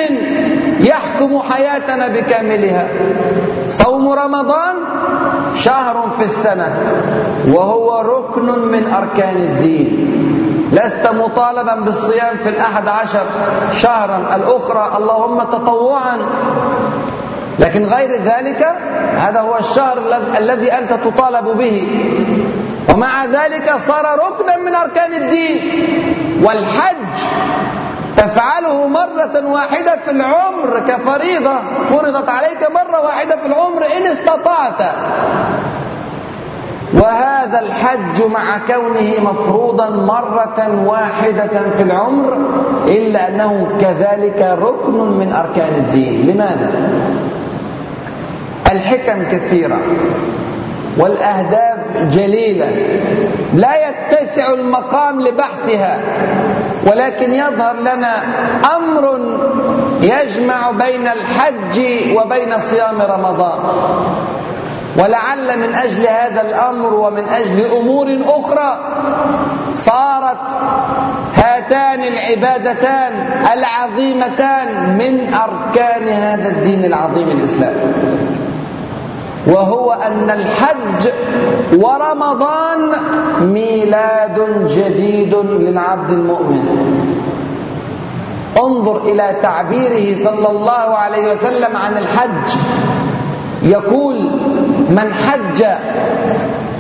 [0.80, 2.88] يحكم حياتنا بكاملها.
[3.69, 4.76] صوم رمضان
[5.56, 6.78] شهر في السنة
[7.47, 10.12] وهو ركن من أركان الدين.
[10.74, 13.26] لست مطالبا بالصيام في الأحد عشر
[13.72, 14.36] شهرا.
[14.36, 16.18] الأخرى اللهم تطوعا.
[17.60, 18.68] لكن غير ذلك
[19.16, 19.98] هذا هو الشهر
[20.40, 21.88] الذي أنت تطالب به.
[22.90, 25.60] ومع ذلك صار ركنا من أركان الدين.
[26.44, 27.18] والحج
[28.18, 31.56] تفعله مرة واحدة في العمر كفريضة.
[31.84, 34.82] فرضت عليك مرة واحدة في العمر إن استطعت.
[37.02, 42.38] وهذا الحج مع كونه مفروضا مرة واحدة في العمر
[42.88, 46.72] إلا أنه كذلك ركن من أركان الدين لماذا؟
[48.72, 49.80] الحكم كثيرة
[50.98, 52.68] والأهداف جليلة
[53.54, 56.02] لا يتسع المقام لبحثها
[56.88, 58.14] ولكن يظهر لنا
[58.78, 59.20] أمر
[60.02, 61.80] يجمع بين الحج
[62.16, 63.60] وبين صيام رمضان
[64.98, 68.80] ولعل من أجل هذا الأمر ومن أجل أمور أخرى
[69.74, 70.48] صارت
[71.36, 73.14] هاتان العبادتان
[73.54, 77.94] العظيمتان من أركان هذا الدين العظيم الإسلامي
[79.48, 81.08] وهو أن الحج
[81.76, 82.92] ورمضان
[83.42, 86.66] ميلاد جديد للعبد المؤمن.
[88.58, 92.50] انظر إلى تعبيره صلى الله عليه وسلم عن الحج.
[93.64, 94.16] يقول
[94.90, 95.64] من حج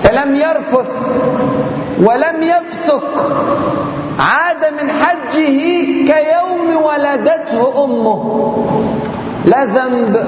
[0.01, 0.91] فلم يرفث
[2.03, 3.31] ولم يفسق
[4.19, 5.59] عاد من حجه
[6.13, 8.19] كيوم ولدته أمه.
[9.45, 10.27] لا ذنب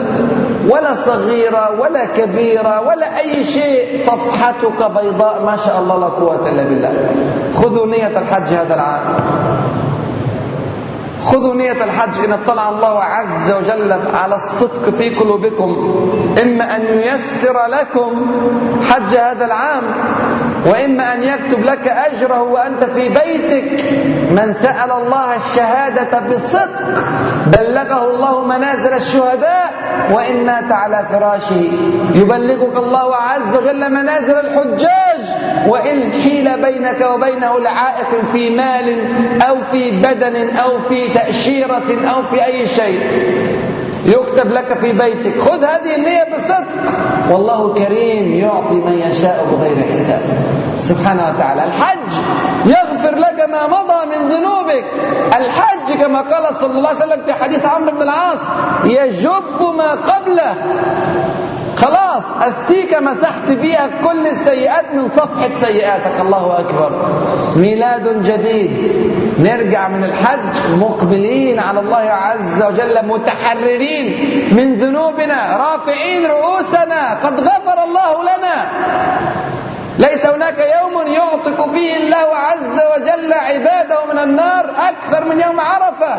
[0.69, 6.63] ولا صغيرة ولا كبيرة ولا أي شيء صفحتك بيضاء ما شاء الله لا قوة إلا
[6.63, 6.93] بالله.
[7.53, 9.01] خذوا نية الحج هذا العام.
[11.25, 15.69] خذوا نية الحج إن اطلع الله عز وجل على الصدق في قلوبكم.
[16.41, 18.25] إما أن ييسر لكم
[18.89, 19.83] حج هذا العام
[20.65, 23.85] وإما أن يكتب لك أجره وأنت في بيتك.
[24.31, 26.83] من سأل الله الشهادة بالصدق
[27.47, 29.73] بلغه الله منازل الشهداء
[30.11, 31.71] وإن مات على فراشه.
[32.15, 35.21] يبلغك الله عز وجل منازل الحجاج
[35.67, 38.99] وإن حيل بينك وبينه لعائق في مال
[39.41, 42.99] أو في بدن أو في تأشيرة أو في أي شيء.
[44.05, 45.39] يكتب لك في بيتك.
[45.39, 46.67] خذ هذه النية بصدق
[47.31, 50.21] والله كريم يعطي من يشاء بغير حساب.
[50.79, 51.63] سبحانه وتعالى.
[51.63, 52.11] الحج
[52.65, 54.85] يغفر لك ما مضى من ذنوبك.
[55.35, 58.39] الحج كما قال صلى الله عليه وسلم في حديث عمرو بن العاص
[58.83, 60.53] يجب ما قبله.
[61.77, 66.21] خلاص أستيك مسحت بيها كل السيئات من صفحة سيئاتك.
[66.21, 66.91] الله أكبر.
[67.55, 68.93] ميلاد جديد.
[69.39, 74.05] نرجع من الحج مقبلين على الله عز وجل متحررين
[74.51, 77.13] من ذنوبنا رافعين رؤوسنا.
[77.13, 78.67] قد غفر الله لنا.
[79.99, 86.15] ليس هناك يوم يعتق فيه الله عز وجل عباده من النار أكثر من يوم عرفة.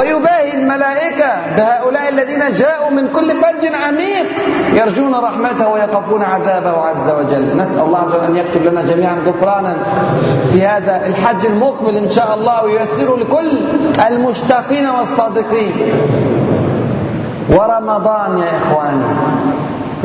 [0.00, 4.26] ويباهي الملائكة بهؤلاء الذين جاءوا من كل فج عميق
[4.74, 7.56] يرجون رحمته ويخافون عذابه عز وجل.
[7.56, 9.76] نسأل الله عز وجل أن يكتب لنا جميعا غفرانا
[10.52, 13.58] في هذا الحج المقبل إن شاء الله وييسره لكل
[14.08, 15.72] المشتاقين والصادقين.
[17.50, 19.04] ورمضان يا إخواني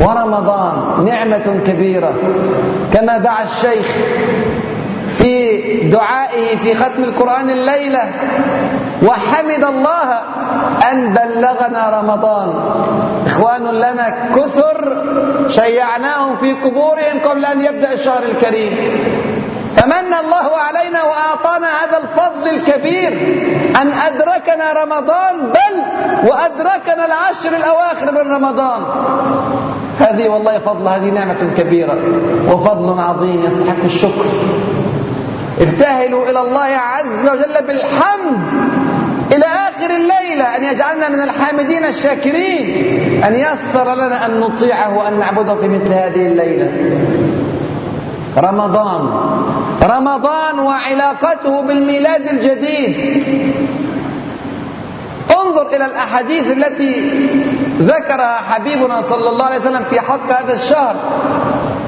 [0.00, 2.12] ورمضان نعمة كبيرة.
[2.92, 3.86] كما دعا الشيخ
[5.10, 8.02] في دعائه في ختم القرآن الليلة
[9.02, 10.20] وحمد الله
[10.92, 12.48] أن بلغنا رمضان.
[13.26, 15.02] إخوان لنا كثر
[15.48, 18.72] شيعناهم في قبورهم قبل أن يبدأ الشهر الكريم.
[19.72, 23.12] فمن الله علينا وأعطانا هذا الفضل الكبير
[23.82, 25.74] أن أدركنا رمضان بل
[26.28, 28.82] وأدركنا العشر الأواخر من رمضان.
[30.00, 31.98] هذه والله فضل هذه نعمة كبيرة
[32.52, 34.26] وفضل عظيم يستحق الشكر.
[35.60, 38.48] ابتهلوا إلى الله عز وجل بالحمد.
[39.32, 42.68] إلى آخر الليلة أن يجعلنا من الحامدين الشاكرين
[43.24, 46.72] أن يسر لنا أن نطيعه وأن نعبده في مثل هذه الليلة.
[48.38, 49.02] رمضان.
[49.82, 53.24] رمضان وعلاقته بالميلاد الجديد.
[55.30, 57.10] انظر إلى الأحاديث التي
[57.80, 60.96] ذكرها حبيبنا صلى الله عليه وسلم في حق هذا الشهر.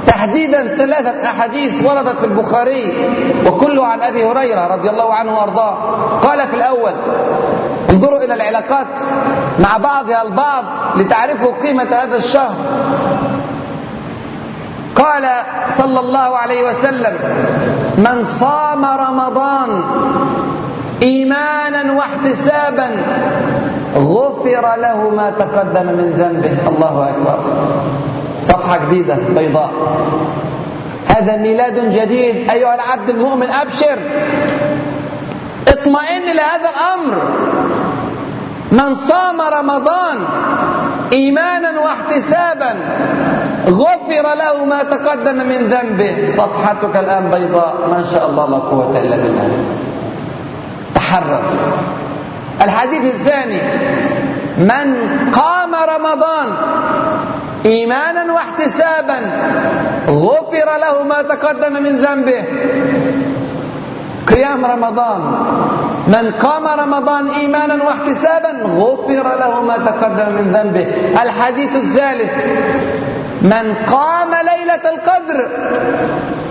[0.06, 3.12] تحديدا ثلاثة أحاديث وردت في البخاري
[3.46, 5.74] وكله عن أبي هريرة رضي الله عنه وأرضاه.
[6.22, 6.92] قال في الأول
[7.90, 8.86] انظروا إلى العلاقات
[9.58, 10.64] مع بعضها البعض
[10.96, 12.54] لتعرفوا قيمة هذا الشهر.
[14.96, 15.28] قال
[15.68, 17.14] صلى الله عليه وسلم
[17.98, 19.84] من صام رمضان
[21.02, 22.88] ايمانا واحتسابا
[23.96, 26.68] غفر له ما تقدم من ذنبه.
[26.68, 27.38] الله أكبر.
[28.42, 29.70] صفحة جديدة بيضاء.
[31.08, 32.50] هذا ميلاد جديد.
[32.50, 33.98] أيها العبد المؤمن أبشر.
[35.68, 37.28] اطمئن لهذا الأمر.
[38.72, 40.18] من صام رمضان
[41.12, 42.74] إيمانا واحتسابا
[43.66, 46.28] غفر له ما تقدم من ذنبه.
[46.28, 47.74] صفحتك الآن بيضاء.
[47.90, 49.48] ما شاء الله لا قوة إلا بالله.
[50.94, 51.42] تحرر
[52.62, 53.62] الحديث الثاني.
[54.58, 54.96] من
[55.30, 56.48] قام رمضان
[57.66, 59.18] إيمانا واحتسابا.
[60.08, 62.44] غفر له ما تقدم من ذنبه.
[64.26, 65.20] قيام رمضان.
[66.08, 70.86] من قام رمضان إيمانا واحتسابا غفر له ما تقدم من ذنبه.
[71.22, 72.30] الحديث الثالث.
[73.42, 75.48] من قام ليلة القدر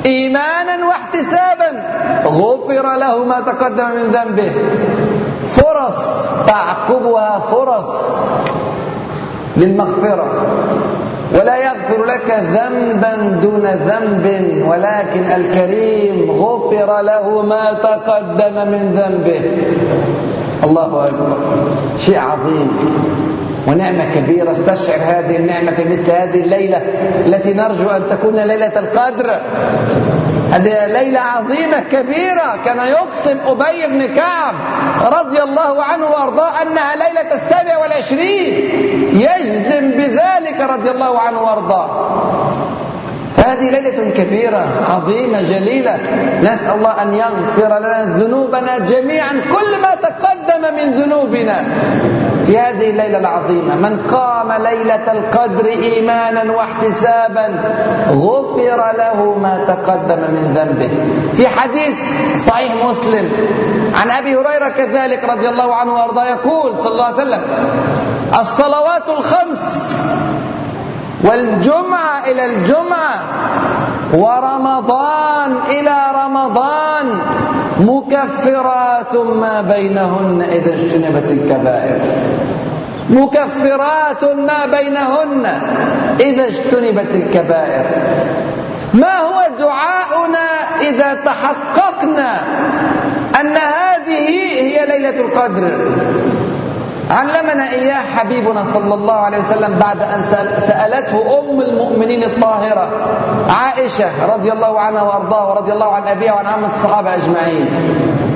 [0.06, 1.84] إيمانا واحتسابا
[2.26, 4.52] غفر له ما تقدم من ذنبه.
[5.48, 8.18] فرص تعقبها فرص
[9.58, 10.32] للمغفرة.
[11.34, 19.42] ولا يغفر لك ذنبا دون ذنب ولكن الكريم غفر له ما تقدم من ذنبه.
[20.64, 21.38] الله أكبر.
[21.98, 22.78] شيء عظيم.
[23.68, 24.52] ونعمة كبيرة.
[24.52, 26.78] استشعر هذه النعمة في مثل هذه الليلة
[27.26, 29.42] التي نرجو أن تكون ليلة القدر.
[30.52, 34.56] هذه ليلة عظيمة كبيرة كان يقسم أبي بن كعب
[35.14, 38.70] رضي الله عنه وأرضاه أنها ليلة السابع والعشرين.
[39.22, 41.90] يجزم بذلك رضي الله عنه وأرضاه.
[43.36, 46.00] فهذه ليلة كبيرة عظيمة جليلة.
[46.44, 51.58] نسأل الله أن يغفر لنا ذنوبنا جميعا كل ما تقدم من ذنوبنا.
[52.46, 57.48] في هذه الليلة العظيمة من قام ليلة القدر إيمانا واحتسابا
[58.12, 60.92] غفر له ما تقدم من ذنبه.
[61.34, 61.96] في حديث
[62.46, 63.30] صحيح مسلم
[64.02, 67.42] عن أبي هريرة كذلك رضي الله عنه وأرضاه يقول صلى الله عليه وسلم
[68.40, 69.94] الصلوات الخمس
[71.24, 73.20] والجمعة إلى الجمعة
[74.14, 77.22] ورمضان إلى رمضان
[77.80, 82.00] مكفرات ما بينهن إذا اجتنبت الكبائر.
[83.10, 85.46] مكفرات ما بينهن
[86.20, 87.86] إذا اجتنبت الكبائر.
[88.94, 90.48] ما هو دعاؤنا
[90.82, 92.40] إذا تحققنا
[93.42, 95.92] أن هذه هي ليلة القدر؟
[97.12, 100.22] علمنا إياه حبيبنا صلى الله عليه وسلم بعد أن
[100.68, 102.90] سألته أم المؤمنين الطاهرة
[103.50, 107.68] عائشة رضي الله عنها وأرضاها ورضي الله عن أبيها وعن عامة الصحابة أجمعين.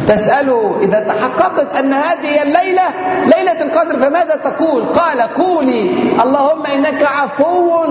[0.07, 2.83] تسأله إذا تحققت أن هذه الليلة
[3.25, 5.89] ليلة القدر فماذا تقول؟ قال قولي
[6.23, 7.85] اللهم إنك عفو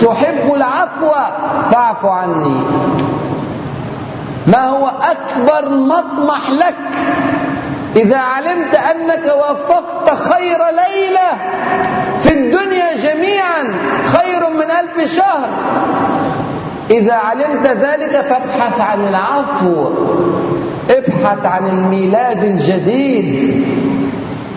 [0.00, 1.10] تحب العفو
[1.70, 2.60] فاعف عني.
[4.46, 6.76] ما هو أكبر مطمح لك؟
[7.96, 11.30] إذا علمت أنك وفقت خير ليلة
[12.20, 13.62] في الدنيا جميعا
[14.04, 15.48] خير من ألف شهر.
[16.90, 19.90] إذا علمت ذلك فابحث عن العفو
[20.90, 23.64] ابحث عن الميلاد الجديد.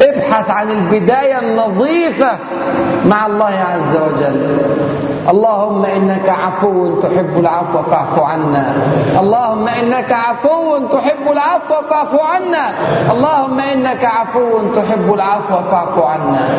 [0.01, 2.37] ابحث عن البداية النظيفة
[3.05, 4.57] مع الله عز وجل.
[5.29, 8.75] اللهم إنك عفو تحب العفو فاعف عنا.
[9.19, 12.73] اللهم إنك عفو تحب العفو فاعف عنا.
[13.11, 16.49] اللهم إنك عفو تحب العفو فاعف عنا.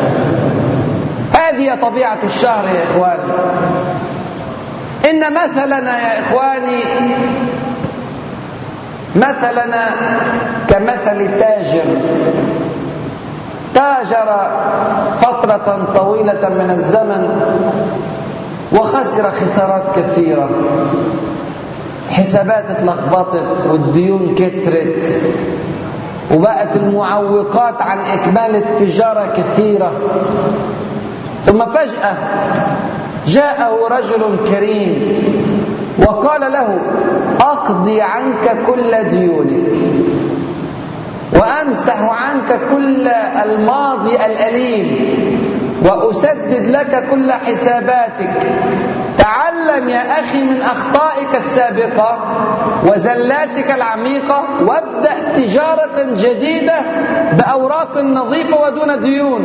[1.33, 3.33] هذه طبيعة الشهر يا إخواني.
[5.09, 6.83] إن مثلنا يا إخواني
[9.15, 9.85] مثلنا
[10.67, 11.85] كمثل تاجر
[13.77, 14.29] تاجر
[15.21, 17.23] فترة طويلة من الزمن
[18.73, 20.49] وخسر خسارات كثيرة.
[22.09, 25.21] حسابات اتلخبطت والديون كترت
[26.33, 29.91] وبقت المعوقات عن إكمال التجارة كثيرة.
[31.45, 32.13] ثم فجأة
[33.27, 35.17] جاءه رجل كريم
[36.07, 36.79] وقال له
[37.39, 39.73] أقضي عنك كل ديونك.
[41.33, 43.07] وأمسح عنك كل
[43.45, 45.17] الماضي الأليم
[45.83, 48.51] وأسدد لك كل حساباتك.
[49.17, 52.19] تعلم يا أخي من أخطائك السابقة
[52.85, 56.75] وزلاتك العميقة وابدأ تجارة جديدة
[57.33, 59.43] بأوراق نظيفة ودون ديون.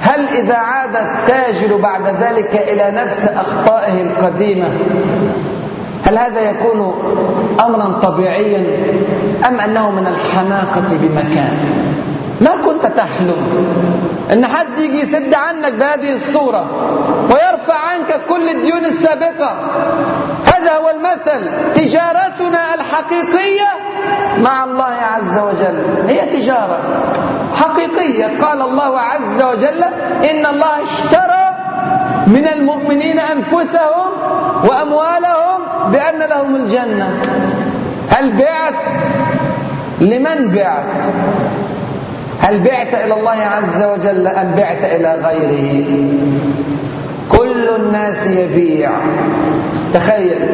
[0.00, 4.68] هل إذا عاد التاجر بعد ذلك إلى نفس أخطائه القديمة؟
[6.06, 6.94] هل هذا يكون
[7.60, 8.66] أمرا طبيعيا
[9.48, 11.58] أم أنه من الحماقة بمكان؟
[12.40, 13.66] ما كنت تحلم
[14.32, 16.66] إن حد يجي يسد عنك بهذه الصورة
[17.30, 19.56] ويرفع عنك كل الديون السابقة.
[20.44, 21.72] هذا هو المثل.
[21.74, 23.68] تجارتنا الحقيقية
[24.38, 25.84] مع الله عز وجل.
[26.08, 26.78] هي تجارة
[27.56, 28.44] حقيقية.
[28.46, 29.82] قال الله عز وجل
[30.30, 31.43] إن الله اشترى
[32.26, 34.10] من المؤمنين أنفسهم
[34.64, 37.20] وأموالهم بأن لهم الجنة.
[38.10, 38.86] هل بعت؟
[40.00, 41.00] لمن بعت؟
[42.40, 45.84] هل بعت إلى الله عز وجل أم بعت إلى غيره؟
[47.28, 48.90] كل الناس يبيع.
[49.92, 50.48] تخيل.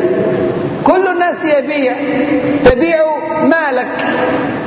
[0.85, 1.97] كل الناس يبيع.
[2.65, 3.05] تبيع
[3.43, 4.07] مالك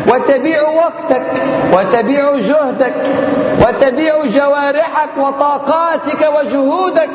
[0.07, 1.43] وتبيع وقتك
[1.73, 2.95] وتبيع جهدك
[3.61, 7.09] وتبيع جوارحك وطاقاتك وجهودك.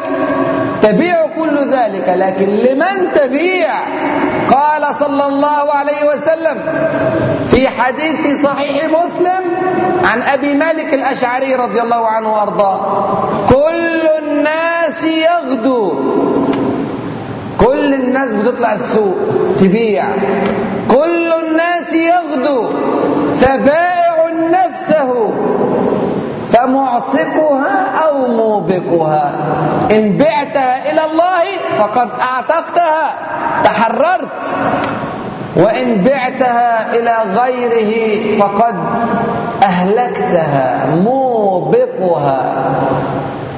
[0.82, 3.74] تبيع كل ذلك لكن لمن تبيع؟
[4.49, 6.62] قال صلى الله عليه وسلم
[7.49, 9.42] في حديث صحيح مسلم
[10.05, 13.09] عن أبي مالك الأشعري رضي الله عنه وأرضاه.
[13.49, 16.28] كل الناس يغدو.
[18.24, 19.16] الناس بتطلع السوق
[19.58, 20.04] تبيع.
[20.88, 22.68] كل الناس يغدو
[23.32, 25.34] فبائع نفسه.
[26.48, 29.32] فمعتقها أو موبقها.
[29.90, 31.44] إن بعتها إلى الله
[31.78, 33.10] فقد أعتقتها
[33.64, 34.44] تحررت.
[35.56, 38.76] وإن بعتها إلى غيره فقد
[39.62, 42.64] أهلكتها موبقها.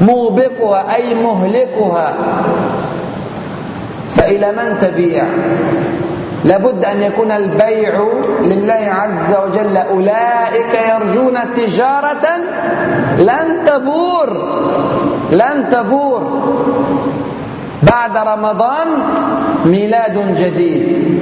[0.00, 2.14] موبقها أي مهلكها.
[4.10, 5.24] فإلى من تبيع؟
[6.44, 8.02] لابد أن يكون البيع
[8.40, 12.26] لله عز وجل أولئك يرجون تجارة
[13.18, 14.60] لن تبور
[15.32, 16.50] لن تبور.
[17.82, 18.88] بعد رمضان
[19.64, 21.20] ميلاد جديد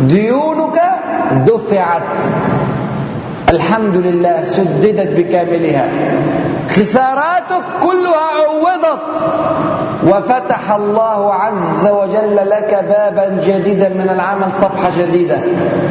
[0.00, 0.80] ديونك
[1.46, 2.20] دفعت.
[3.50, 5.88] الحمد لله سددت بكاملها.
[6.68, 9.22] خساراتك كلها عوضت.
[10.06, 15.38] وفتح الله عز وجل لك بابا جديدا من العمل صفحة جديدة.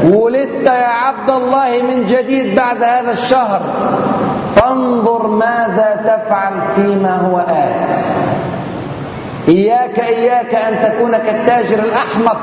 [0.04, 3.62] ولدت يا عبد الله من جديد بعد هذا الشهر.
[4.56, 7.96] فانظر ماذا تفعل فيما هو آت.
[9.48, 12.42] إياك إياك أن تكون كالتاجر الأحمق.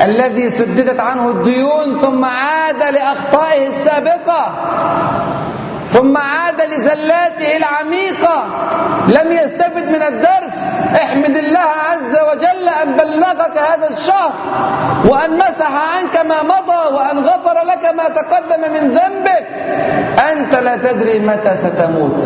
[0.00, 4.46] الذي سددت عنه الديون ثم عاد لأخطائه السابقة
[5.92, 8.44] ثم عاد لزلاته العميقة.
[9.08, 10.56] لم يستفد من الدرس.
[10.94, 14.32] احمد الله عز وجل أن بلغك هذا الشهر
[15.04, 19.46] وأن مسح عنك ما مضى وأن غفر لك ما تقدم من ذنبك.
[20.32, 22.24] أنت لا تدري متى ستموت.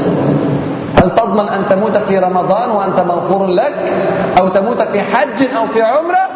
[0.97, 3.95] هل تضمن أن تموت في رمضان وأنت مغفور لك
[4.39, 6.36] أو تموت في حج أو في عمرة؟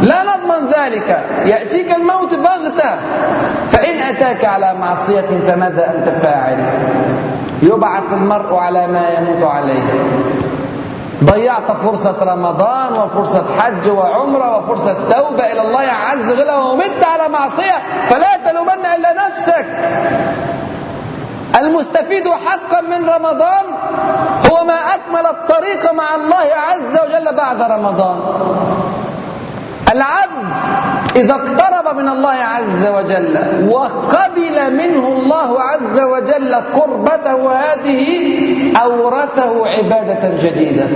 [0.00, 1.24] لا نضمن ذلك.
[1.44, 2.90] يأتيك الموت بغتة.
[3.68, 6.74] فإن أتاك على معصية فماذا أنت فاعل؟
[7.62, 9.88] يبعث المرء على ما يموت عليه.
[11.24, 18.06] ضيعت فرصة رمضان وفرصة حج وعمرة وفرصة توبة إلى الله عز وجل ومت على معصية.
[18.06, 19.66] فلا تلومن إلا نفسك.
[21.60, 23.64] المستفيد حقا من رمضان
[24.50, 28.16] هو ما أكمل الطريق مع الله عز وجل بعد رمضان.
[29.96, 30.56] العبد
[31.16, 33.34] إذا اقترب من الله عز وجل
[33.68, 38.06] وقبل منه الله عز وجل قربته هذه
[38.76, 40.86] أورثه عبادة جديدة.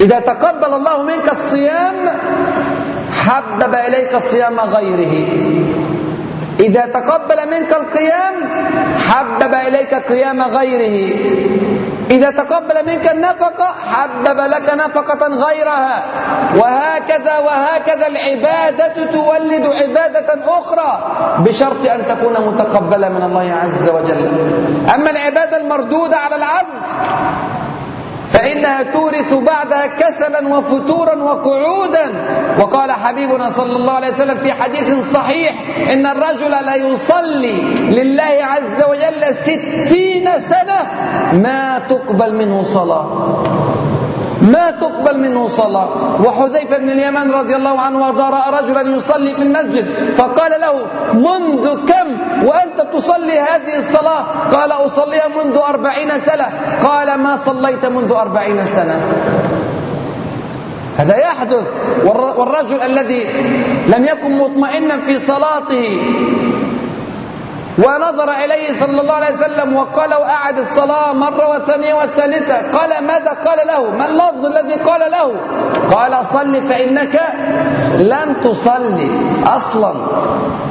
[0.00, 1.94] إذا تقبل الله منك الصيام
[3.24, 5.14] حبب إليك صيام غيره.
[6.60, 8.34] إذا تقبل منك القيام
[8.98, 11.14] حبب إليك قيام غيره.
[12.10, 16.04] إذا تقبل منك النفقة حبب لك نفقة غيرها.
[16.56, 24.26] وهكذا وهكذا العبادة تولد عبادة أخرى بشرط أن تكون متقبلة من الله عز وجل.
[24.94, 26.86] أما العبادة المردودة على العبد
[28.28, 32.06] فإنها تورث بعدها كسلا وفتورا وقعودا.
[32.58, 35.54] وقال حبيبنا صلى الله عليه وسلم في حديث صحيح
[35.92, 37.52] إن الرجل لا يصلي
[37.90, 40.80] لله عز وجل ستين سنة
[41.32, 43.65] ما تقبل منه صلاة.
[44.42, 45.88] ما تقبل منه صلاة.
[46.22, 51.74] وحذيفة بن اليمان رضي الله عنه وارضاه رأى رجلا يصلي في المسجد فقال له منذ
[51.86, 52.08] كم
[52.46, 56.46] وأنت تصلي هذه الصلاة؟ قال أصليها منذ أربعين سنة.
[56.82, 59.00] قال ما صليت منذ أربعين سنة.
[60.96, 61.66] هذا يحدث
[62.04, 63.24] والرجل الذي
[63.86, 66.00] لم يكن مطمئنا في صلاته
[67.78, 73.66] ونظر إليه صلى الله عليه وسلم وقال وأعد الصلاة مرة والثانية والثالثة قال ماذا قال
[73.66, 75.32] له؟ ما اللفظ الذي قال له؟
[75.94, 77.20] قال صل فإنك
[77.98, 79.10] لم تصلي
[79.46, 79.94] أصلا.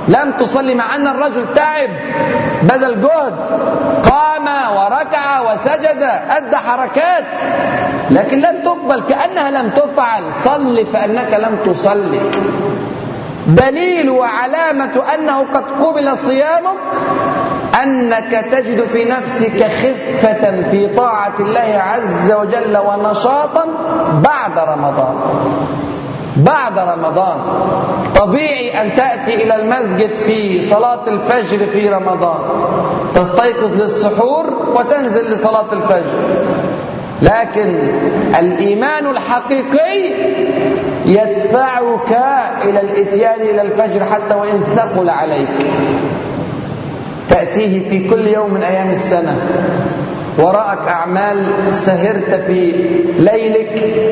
[0.08, 1.89] لم تصلي مع أن الرجل تعب
[2.62, 3.36] بذل جهد
[4.03, 4.47] قام
[4.78, 7.38] وركع وسجد أدى حركات
[8.12, 10.34] لكن لم تقبل كأنها لم تفعل.
[10.34, 12.20] صل فإنك لم تصلي.
[13.47, 16.77] دليل وعلامة أنه قد قبل صيامك
[17.83, 23.65] أنك تجد في نفسك خفة في طاعة الله عز وجل ونشاطا
[24.23, 25.15] بعد رمضان.
[26.37, 27.37] بعد رمضان.
[28.15, 32.39] طبيعي أن تأتي إلى المسجد في صلاة الفجر في رمضان.
[33.15, 36.19] تستيقظ للسحور وتنزل لصلاة الفجر.
[37.21, 37.69] لكن
[38.39, 40.13] الإيمان الحقيقي
[41.06, 42.20] يدفعك
[42.64, 45.68] إلى الإتيان إلى الفجر حتى وإن ثقل عليك.
[47.30, 49.38] تأتيه في كل يوم من أيام السنة.
[50.38, 52.72] وراءك أعمال سهرت في
[53.20, 54.06] ليلك.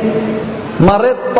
[0.79, 1.37] مرضت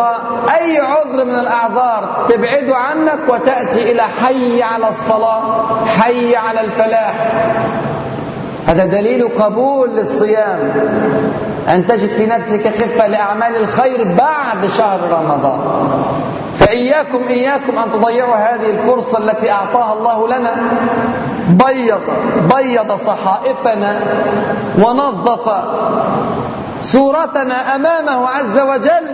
[0.60, 7.14] أي عذر من الأعذار تبعد عنك وتأتي إلى حي على الصلاة حي على الفلاح.
[8.66, 10.72] هذا دليل قبول للصيام.
[11.68, 15.60] أن تجد في نفسك خفة لأعمال الخير بعد شهر رمضان.
[16.54, 20.54] فإياكم إياكم أن تضيعوا هذه الفرصة التي أعطاها الله لنا.
[21.48, 22.02] بيض
[22.56, 24.00] بيض صحائفنا
[24.78, 25.52] ونظف
[26.80, 29.06] صورتنا أمامه عز وجل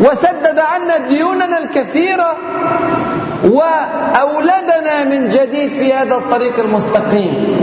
[0.00, 2.36] وسدد عنا ديوننا الكثيرة
[3.44, 7.59] وأولدنا من جديد في هذا الطريق المستقيم.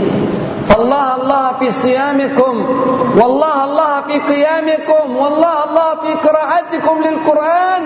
[0.66, 2.66] فالله الله في صيامكم
[3.16, 7.82] والله الله في قيامكم والله الله في قراءتكم للقرآن.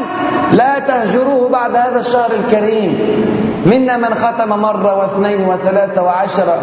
[0.52, 2.92] لا تهجروه بعد هذا الشهر الكريم.
[3.66, 6.62] منا من ختم مرة واثنين وثلاثة وعشرة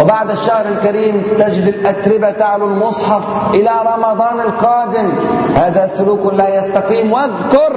[0.00, 5.12] وبعد الشهر الكريم تجد الأتربة تعلو المصحف إلى رمضان القادم.
[5.54, 7.12] هذا سلوك لا يستقيم.
[7.12, 7.72] واذكر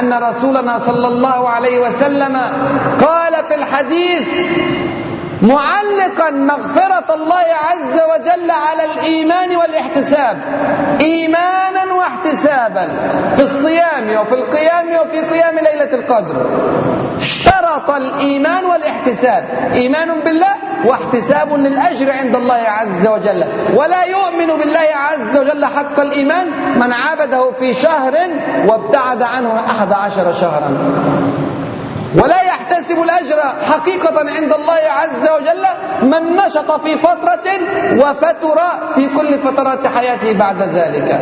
[0.00, 2.36] أن رسولنا صلى الله عليه وسلم
[3.00, 4.28] قال في الحديث
[5.42, 10.38] معلقا مغفرة الله عز وجل على الإيمان والإحتساب.
[11.00, 12.88] إيمانا واحتسابا
[13.34, 16.46] في الصيام وفي القيام وفي قيام ليلة القدر.
[17.20, 19.44] اشترط الإيمان والإحتساب.
[19.74, 23.44] إيمان بالله واحتساب للأجر عند الله عز وجل.
[23.74, 28.14] ولا يؤمن بالله عز وجل حق الإيمان من عبده في شهر
[28.66, 30.78] وابتعد عنه أحد عشر شهرا.
[32.14, 32.42] ولا
[32.88, 35.64] يحتسب الأجر حقيقة عند الله عز وجل
[36.02, 37.48] من نشط في فترة
[37.96, 38.60] وفتر
[38.94, 41.20] في كل فترات حياته بعد ذلك.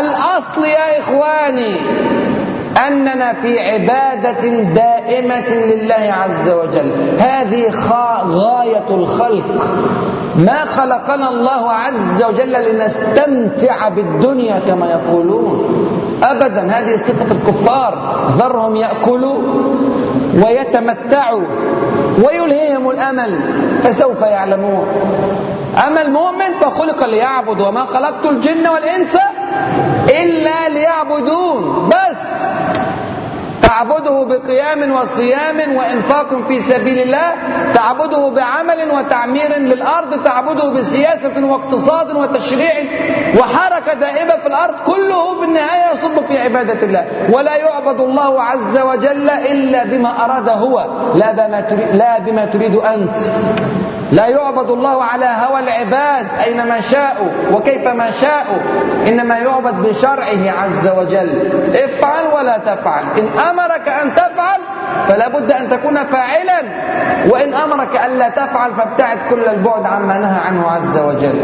[0.00, 1.76] الأصل يا إخواني
[2.88, 6.92] أننا في عبادة دائمة لله عز وجل.
[7.18, 7.72] هذه
[8.30, 9.66] غاية الخلق.
[10.36, 15.86] ما خلقنا الله عز وجل لنستمتع بالدنيا كما يقولون.
[16.22, 18.16] أبدا هذه صفة الكفار.
[18.38, 19.38] ذرهم يأكلوا
[20.44, 21.44] ويتمتعوا
[22.24, 23.40] ويلهيهم الأمل
[23.82, 24.88] فسوف يعلمون.
[25.86, 29.18] أما المؤمن فخلق ليعبد وما خلقت الجن والإنس
[30.22, 31.88] إلا ليعبدون.
[31.88, 32.62] بس
[33.66, 37.32] تعبده بقيام وصيام وإنفاق في سبيل الله
[37.74, 42.72] تعبده بعمل وتعمير للأرض تعبده بسياسة واقتصاد وتشريع
[43.38, 47.06] وحركة دائبة في الأرض كله في النهاية يصب في عبادة الله.
[47.32, 50.86] ولا يعبد الله عز وجل إلا بما أراد هو.
[51.14, 53.16] لا بما تريد, لا بما تريد أنت.
[54.12, 58.58] لا يعبد الله على هوى العباد أينما شاءوا وكيفما شاءوا.
[59.06, 61.52] إنما يعبد بشرعه عز وجل.
[61.74, 63.04] افعل ولا تفعل.
[63.18, 64.60] إن أمرك أن تفعل
[65.04, 66.62] فلا بد أن تكون فاعلا.
[67.28, 71.42] وإن أمرك أن لا تفعل فابتعد كل البعد عما نهى عنه عز وجل.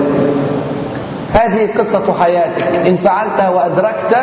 [1.33, 2.87] هذه قصة حياتك.
[2.87, 4.17] إن فعلتها وأدركت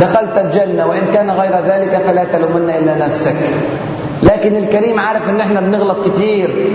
[0.00, 3.36] دخلت الجنة وإن كان غير ذلك فلا تلومن إلا نفسك.
[4.22, 6.70] لكن الكريم عارف إن إحنا بنغلط كتير.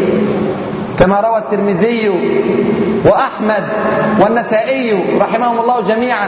[1.00, 2.10] كما روى الترمذي
[3.06, 3.64] وأحمد
[4.22, 6.28] والنسائي رحمهم الله جميعا.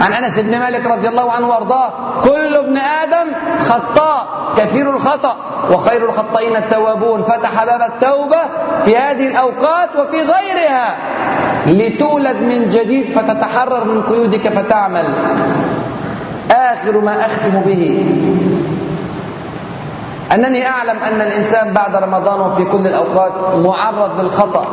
[0.00, 5.36] عن أنس بن مالك رضي الله عنه وأرضاه كل ابن آدم خطاء كثير الخطأ
[5.70, 7.22] وخير الخطائين التوابون.
[7.22, 8.42] فتح باب التوبة
[8.84, 10.96] في هذه الأوقات وفي غيرها
[11.66, 15.14] لتولد من جديد فتتحرر من قيودك فتعمل.
[16.50, 18.06] آخر ما أختم به
[20.32, 24.66] أنني أعلم أن الإنسان بعد رمضان وفي كل الأوقات معرض للخطأ.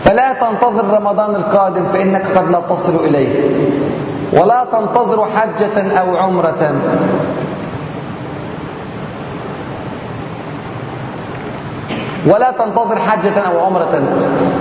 [0.00, 3.50] فلا تنتظر رمضان القادم فإنك قد لا تصل إليه.
[4.32, 6.74] ولا تنتظر حجة أو عمرة.
[12.26, 14.02] ولا تنتظر حجة أو عمرة.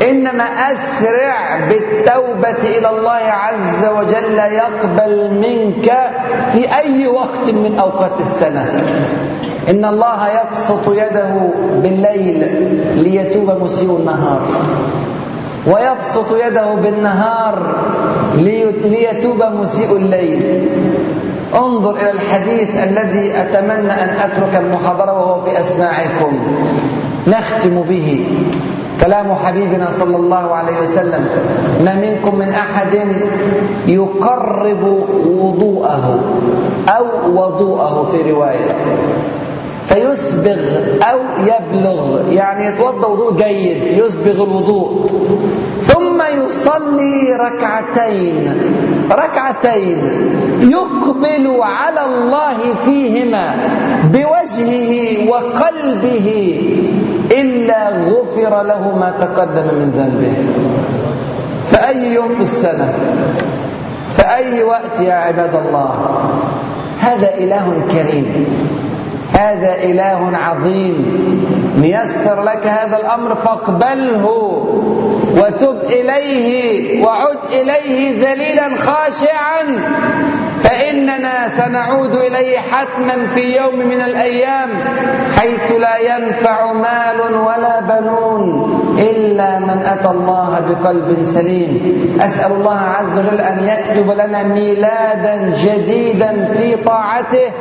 [0.10, 5.94] إنما أسرع بالتوبة إلى الله عز وجل يقبل منك
[6.52, 8.84] في أي وقت من أوقات السنة.
[9.70, 11.32] إن الله يبسط يده
[11.84, 12.40] بالليل
[12.96, 14.42] ليتوب مسيء النهار.
[15.68, 17.76] ويبسط يده بالنهار
[18.84, 20.70] ليتوب مسيء الليل.
[21.56, 26.40] انظر إلى الحديث الذي أتمنى أن أترك المحاضرة وهو في أسماعكم.
[27.28, 28.26] نختم به
[29.02, 31.28] كلام حبيبنا صلى الله عليه وسلم.
[31.86, 33.08] ما منكم من أحد
[33.88, 34.84] يقرب
[35.26, 36.20] وضوءه
[36.90, 37.06] أو
[37.36, 38.76] وضوءه في رواية.
[39.86, 40.60] فيسبغ
[41.02, 42.32] أو يبلغ.
[42.32, 45.10] يعني يتوضأ وضوء جيد يسبغ الوضوء.
[45.82, 48.54] ثم يصلي ركعتين.
[49.12, 50.02] ركعتين
[50.62, 53.70] يقبل على الله فيهما
[54.14, 56.30] بوجهه وقلبه.
[57.42, 60.34] إلا غفر له ما تقدم من ذنبه.
[61.66, 62.94] فأي يوم في السنة؟
[64.12, 65.94] فأي وقت يا عباد الله؟
[67.00, 68.46] هذا إله كريم.
[69.34, 70.96] هذا إله عظيم.
[71.82, 74.26] ميسر لك هذا الأمر فاقبله
[75.38, 79.64] وتب إليه وعد إليه ذليلا خاشعا.
[80.64, 84.70] فإننا سنعود إليه حتما في يوم من الأيام
[85.38, 88.89] حيث لا ينفع مال ولا بنون.
[89.00, 91.72] إلا من أتى الله بقلب سليم.
[92.22, 97.52] أسأل الله عز وجل أن يكتب لنا ميلادا جديدا في طاعته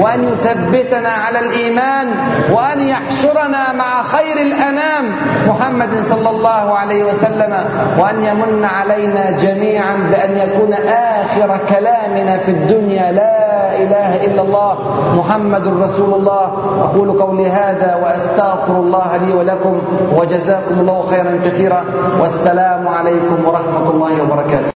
[0.00, 2.06] وأن يثبتنا على الإيمان
[2.52, 5.04] وأن يحشرنا مع خير الأنام.
[5.48, 7.52] محمد صلى الله عليه وسلم
[7.98, 14.78] وأن يمن علينا جميعا بأن يكون آخر كلامنا في الدنيا لا إله إلا الله.
[15.16, 16.44] محمد رسول الله.
[16.82, 19.78] أقول قولي هذا وأستغفر الله لي ولكم
[20.16, 21.84] وجزاكم الله خيرا كثيرا.
[22.20, 24.70] والسلام عليكم ورحمة الله وبركاته.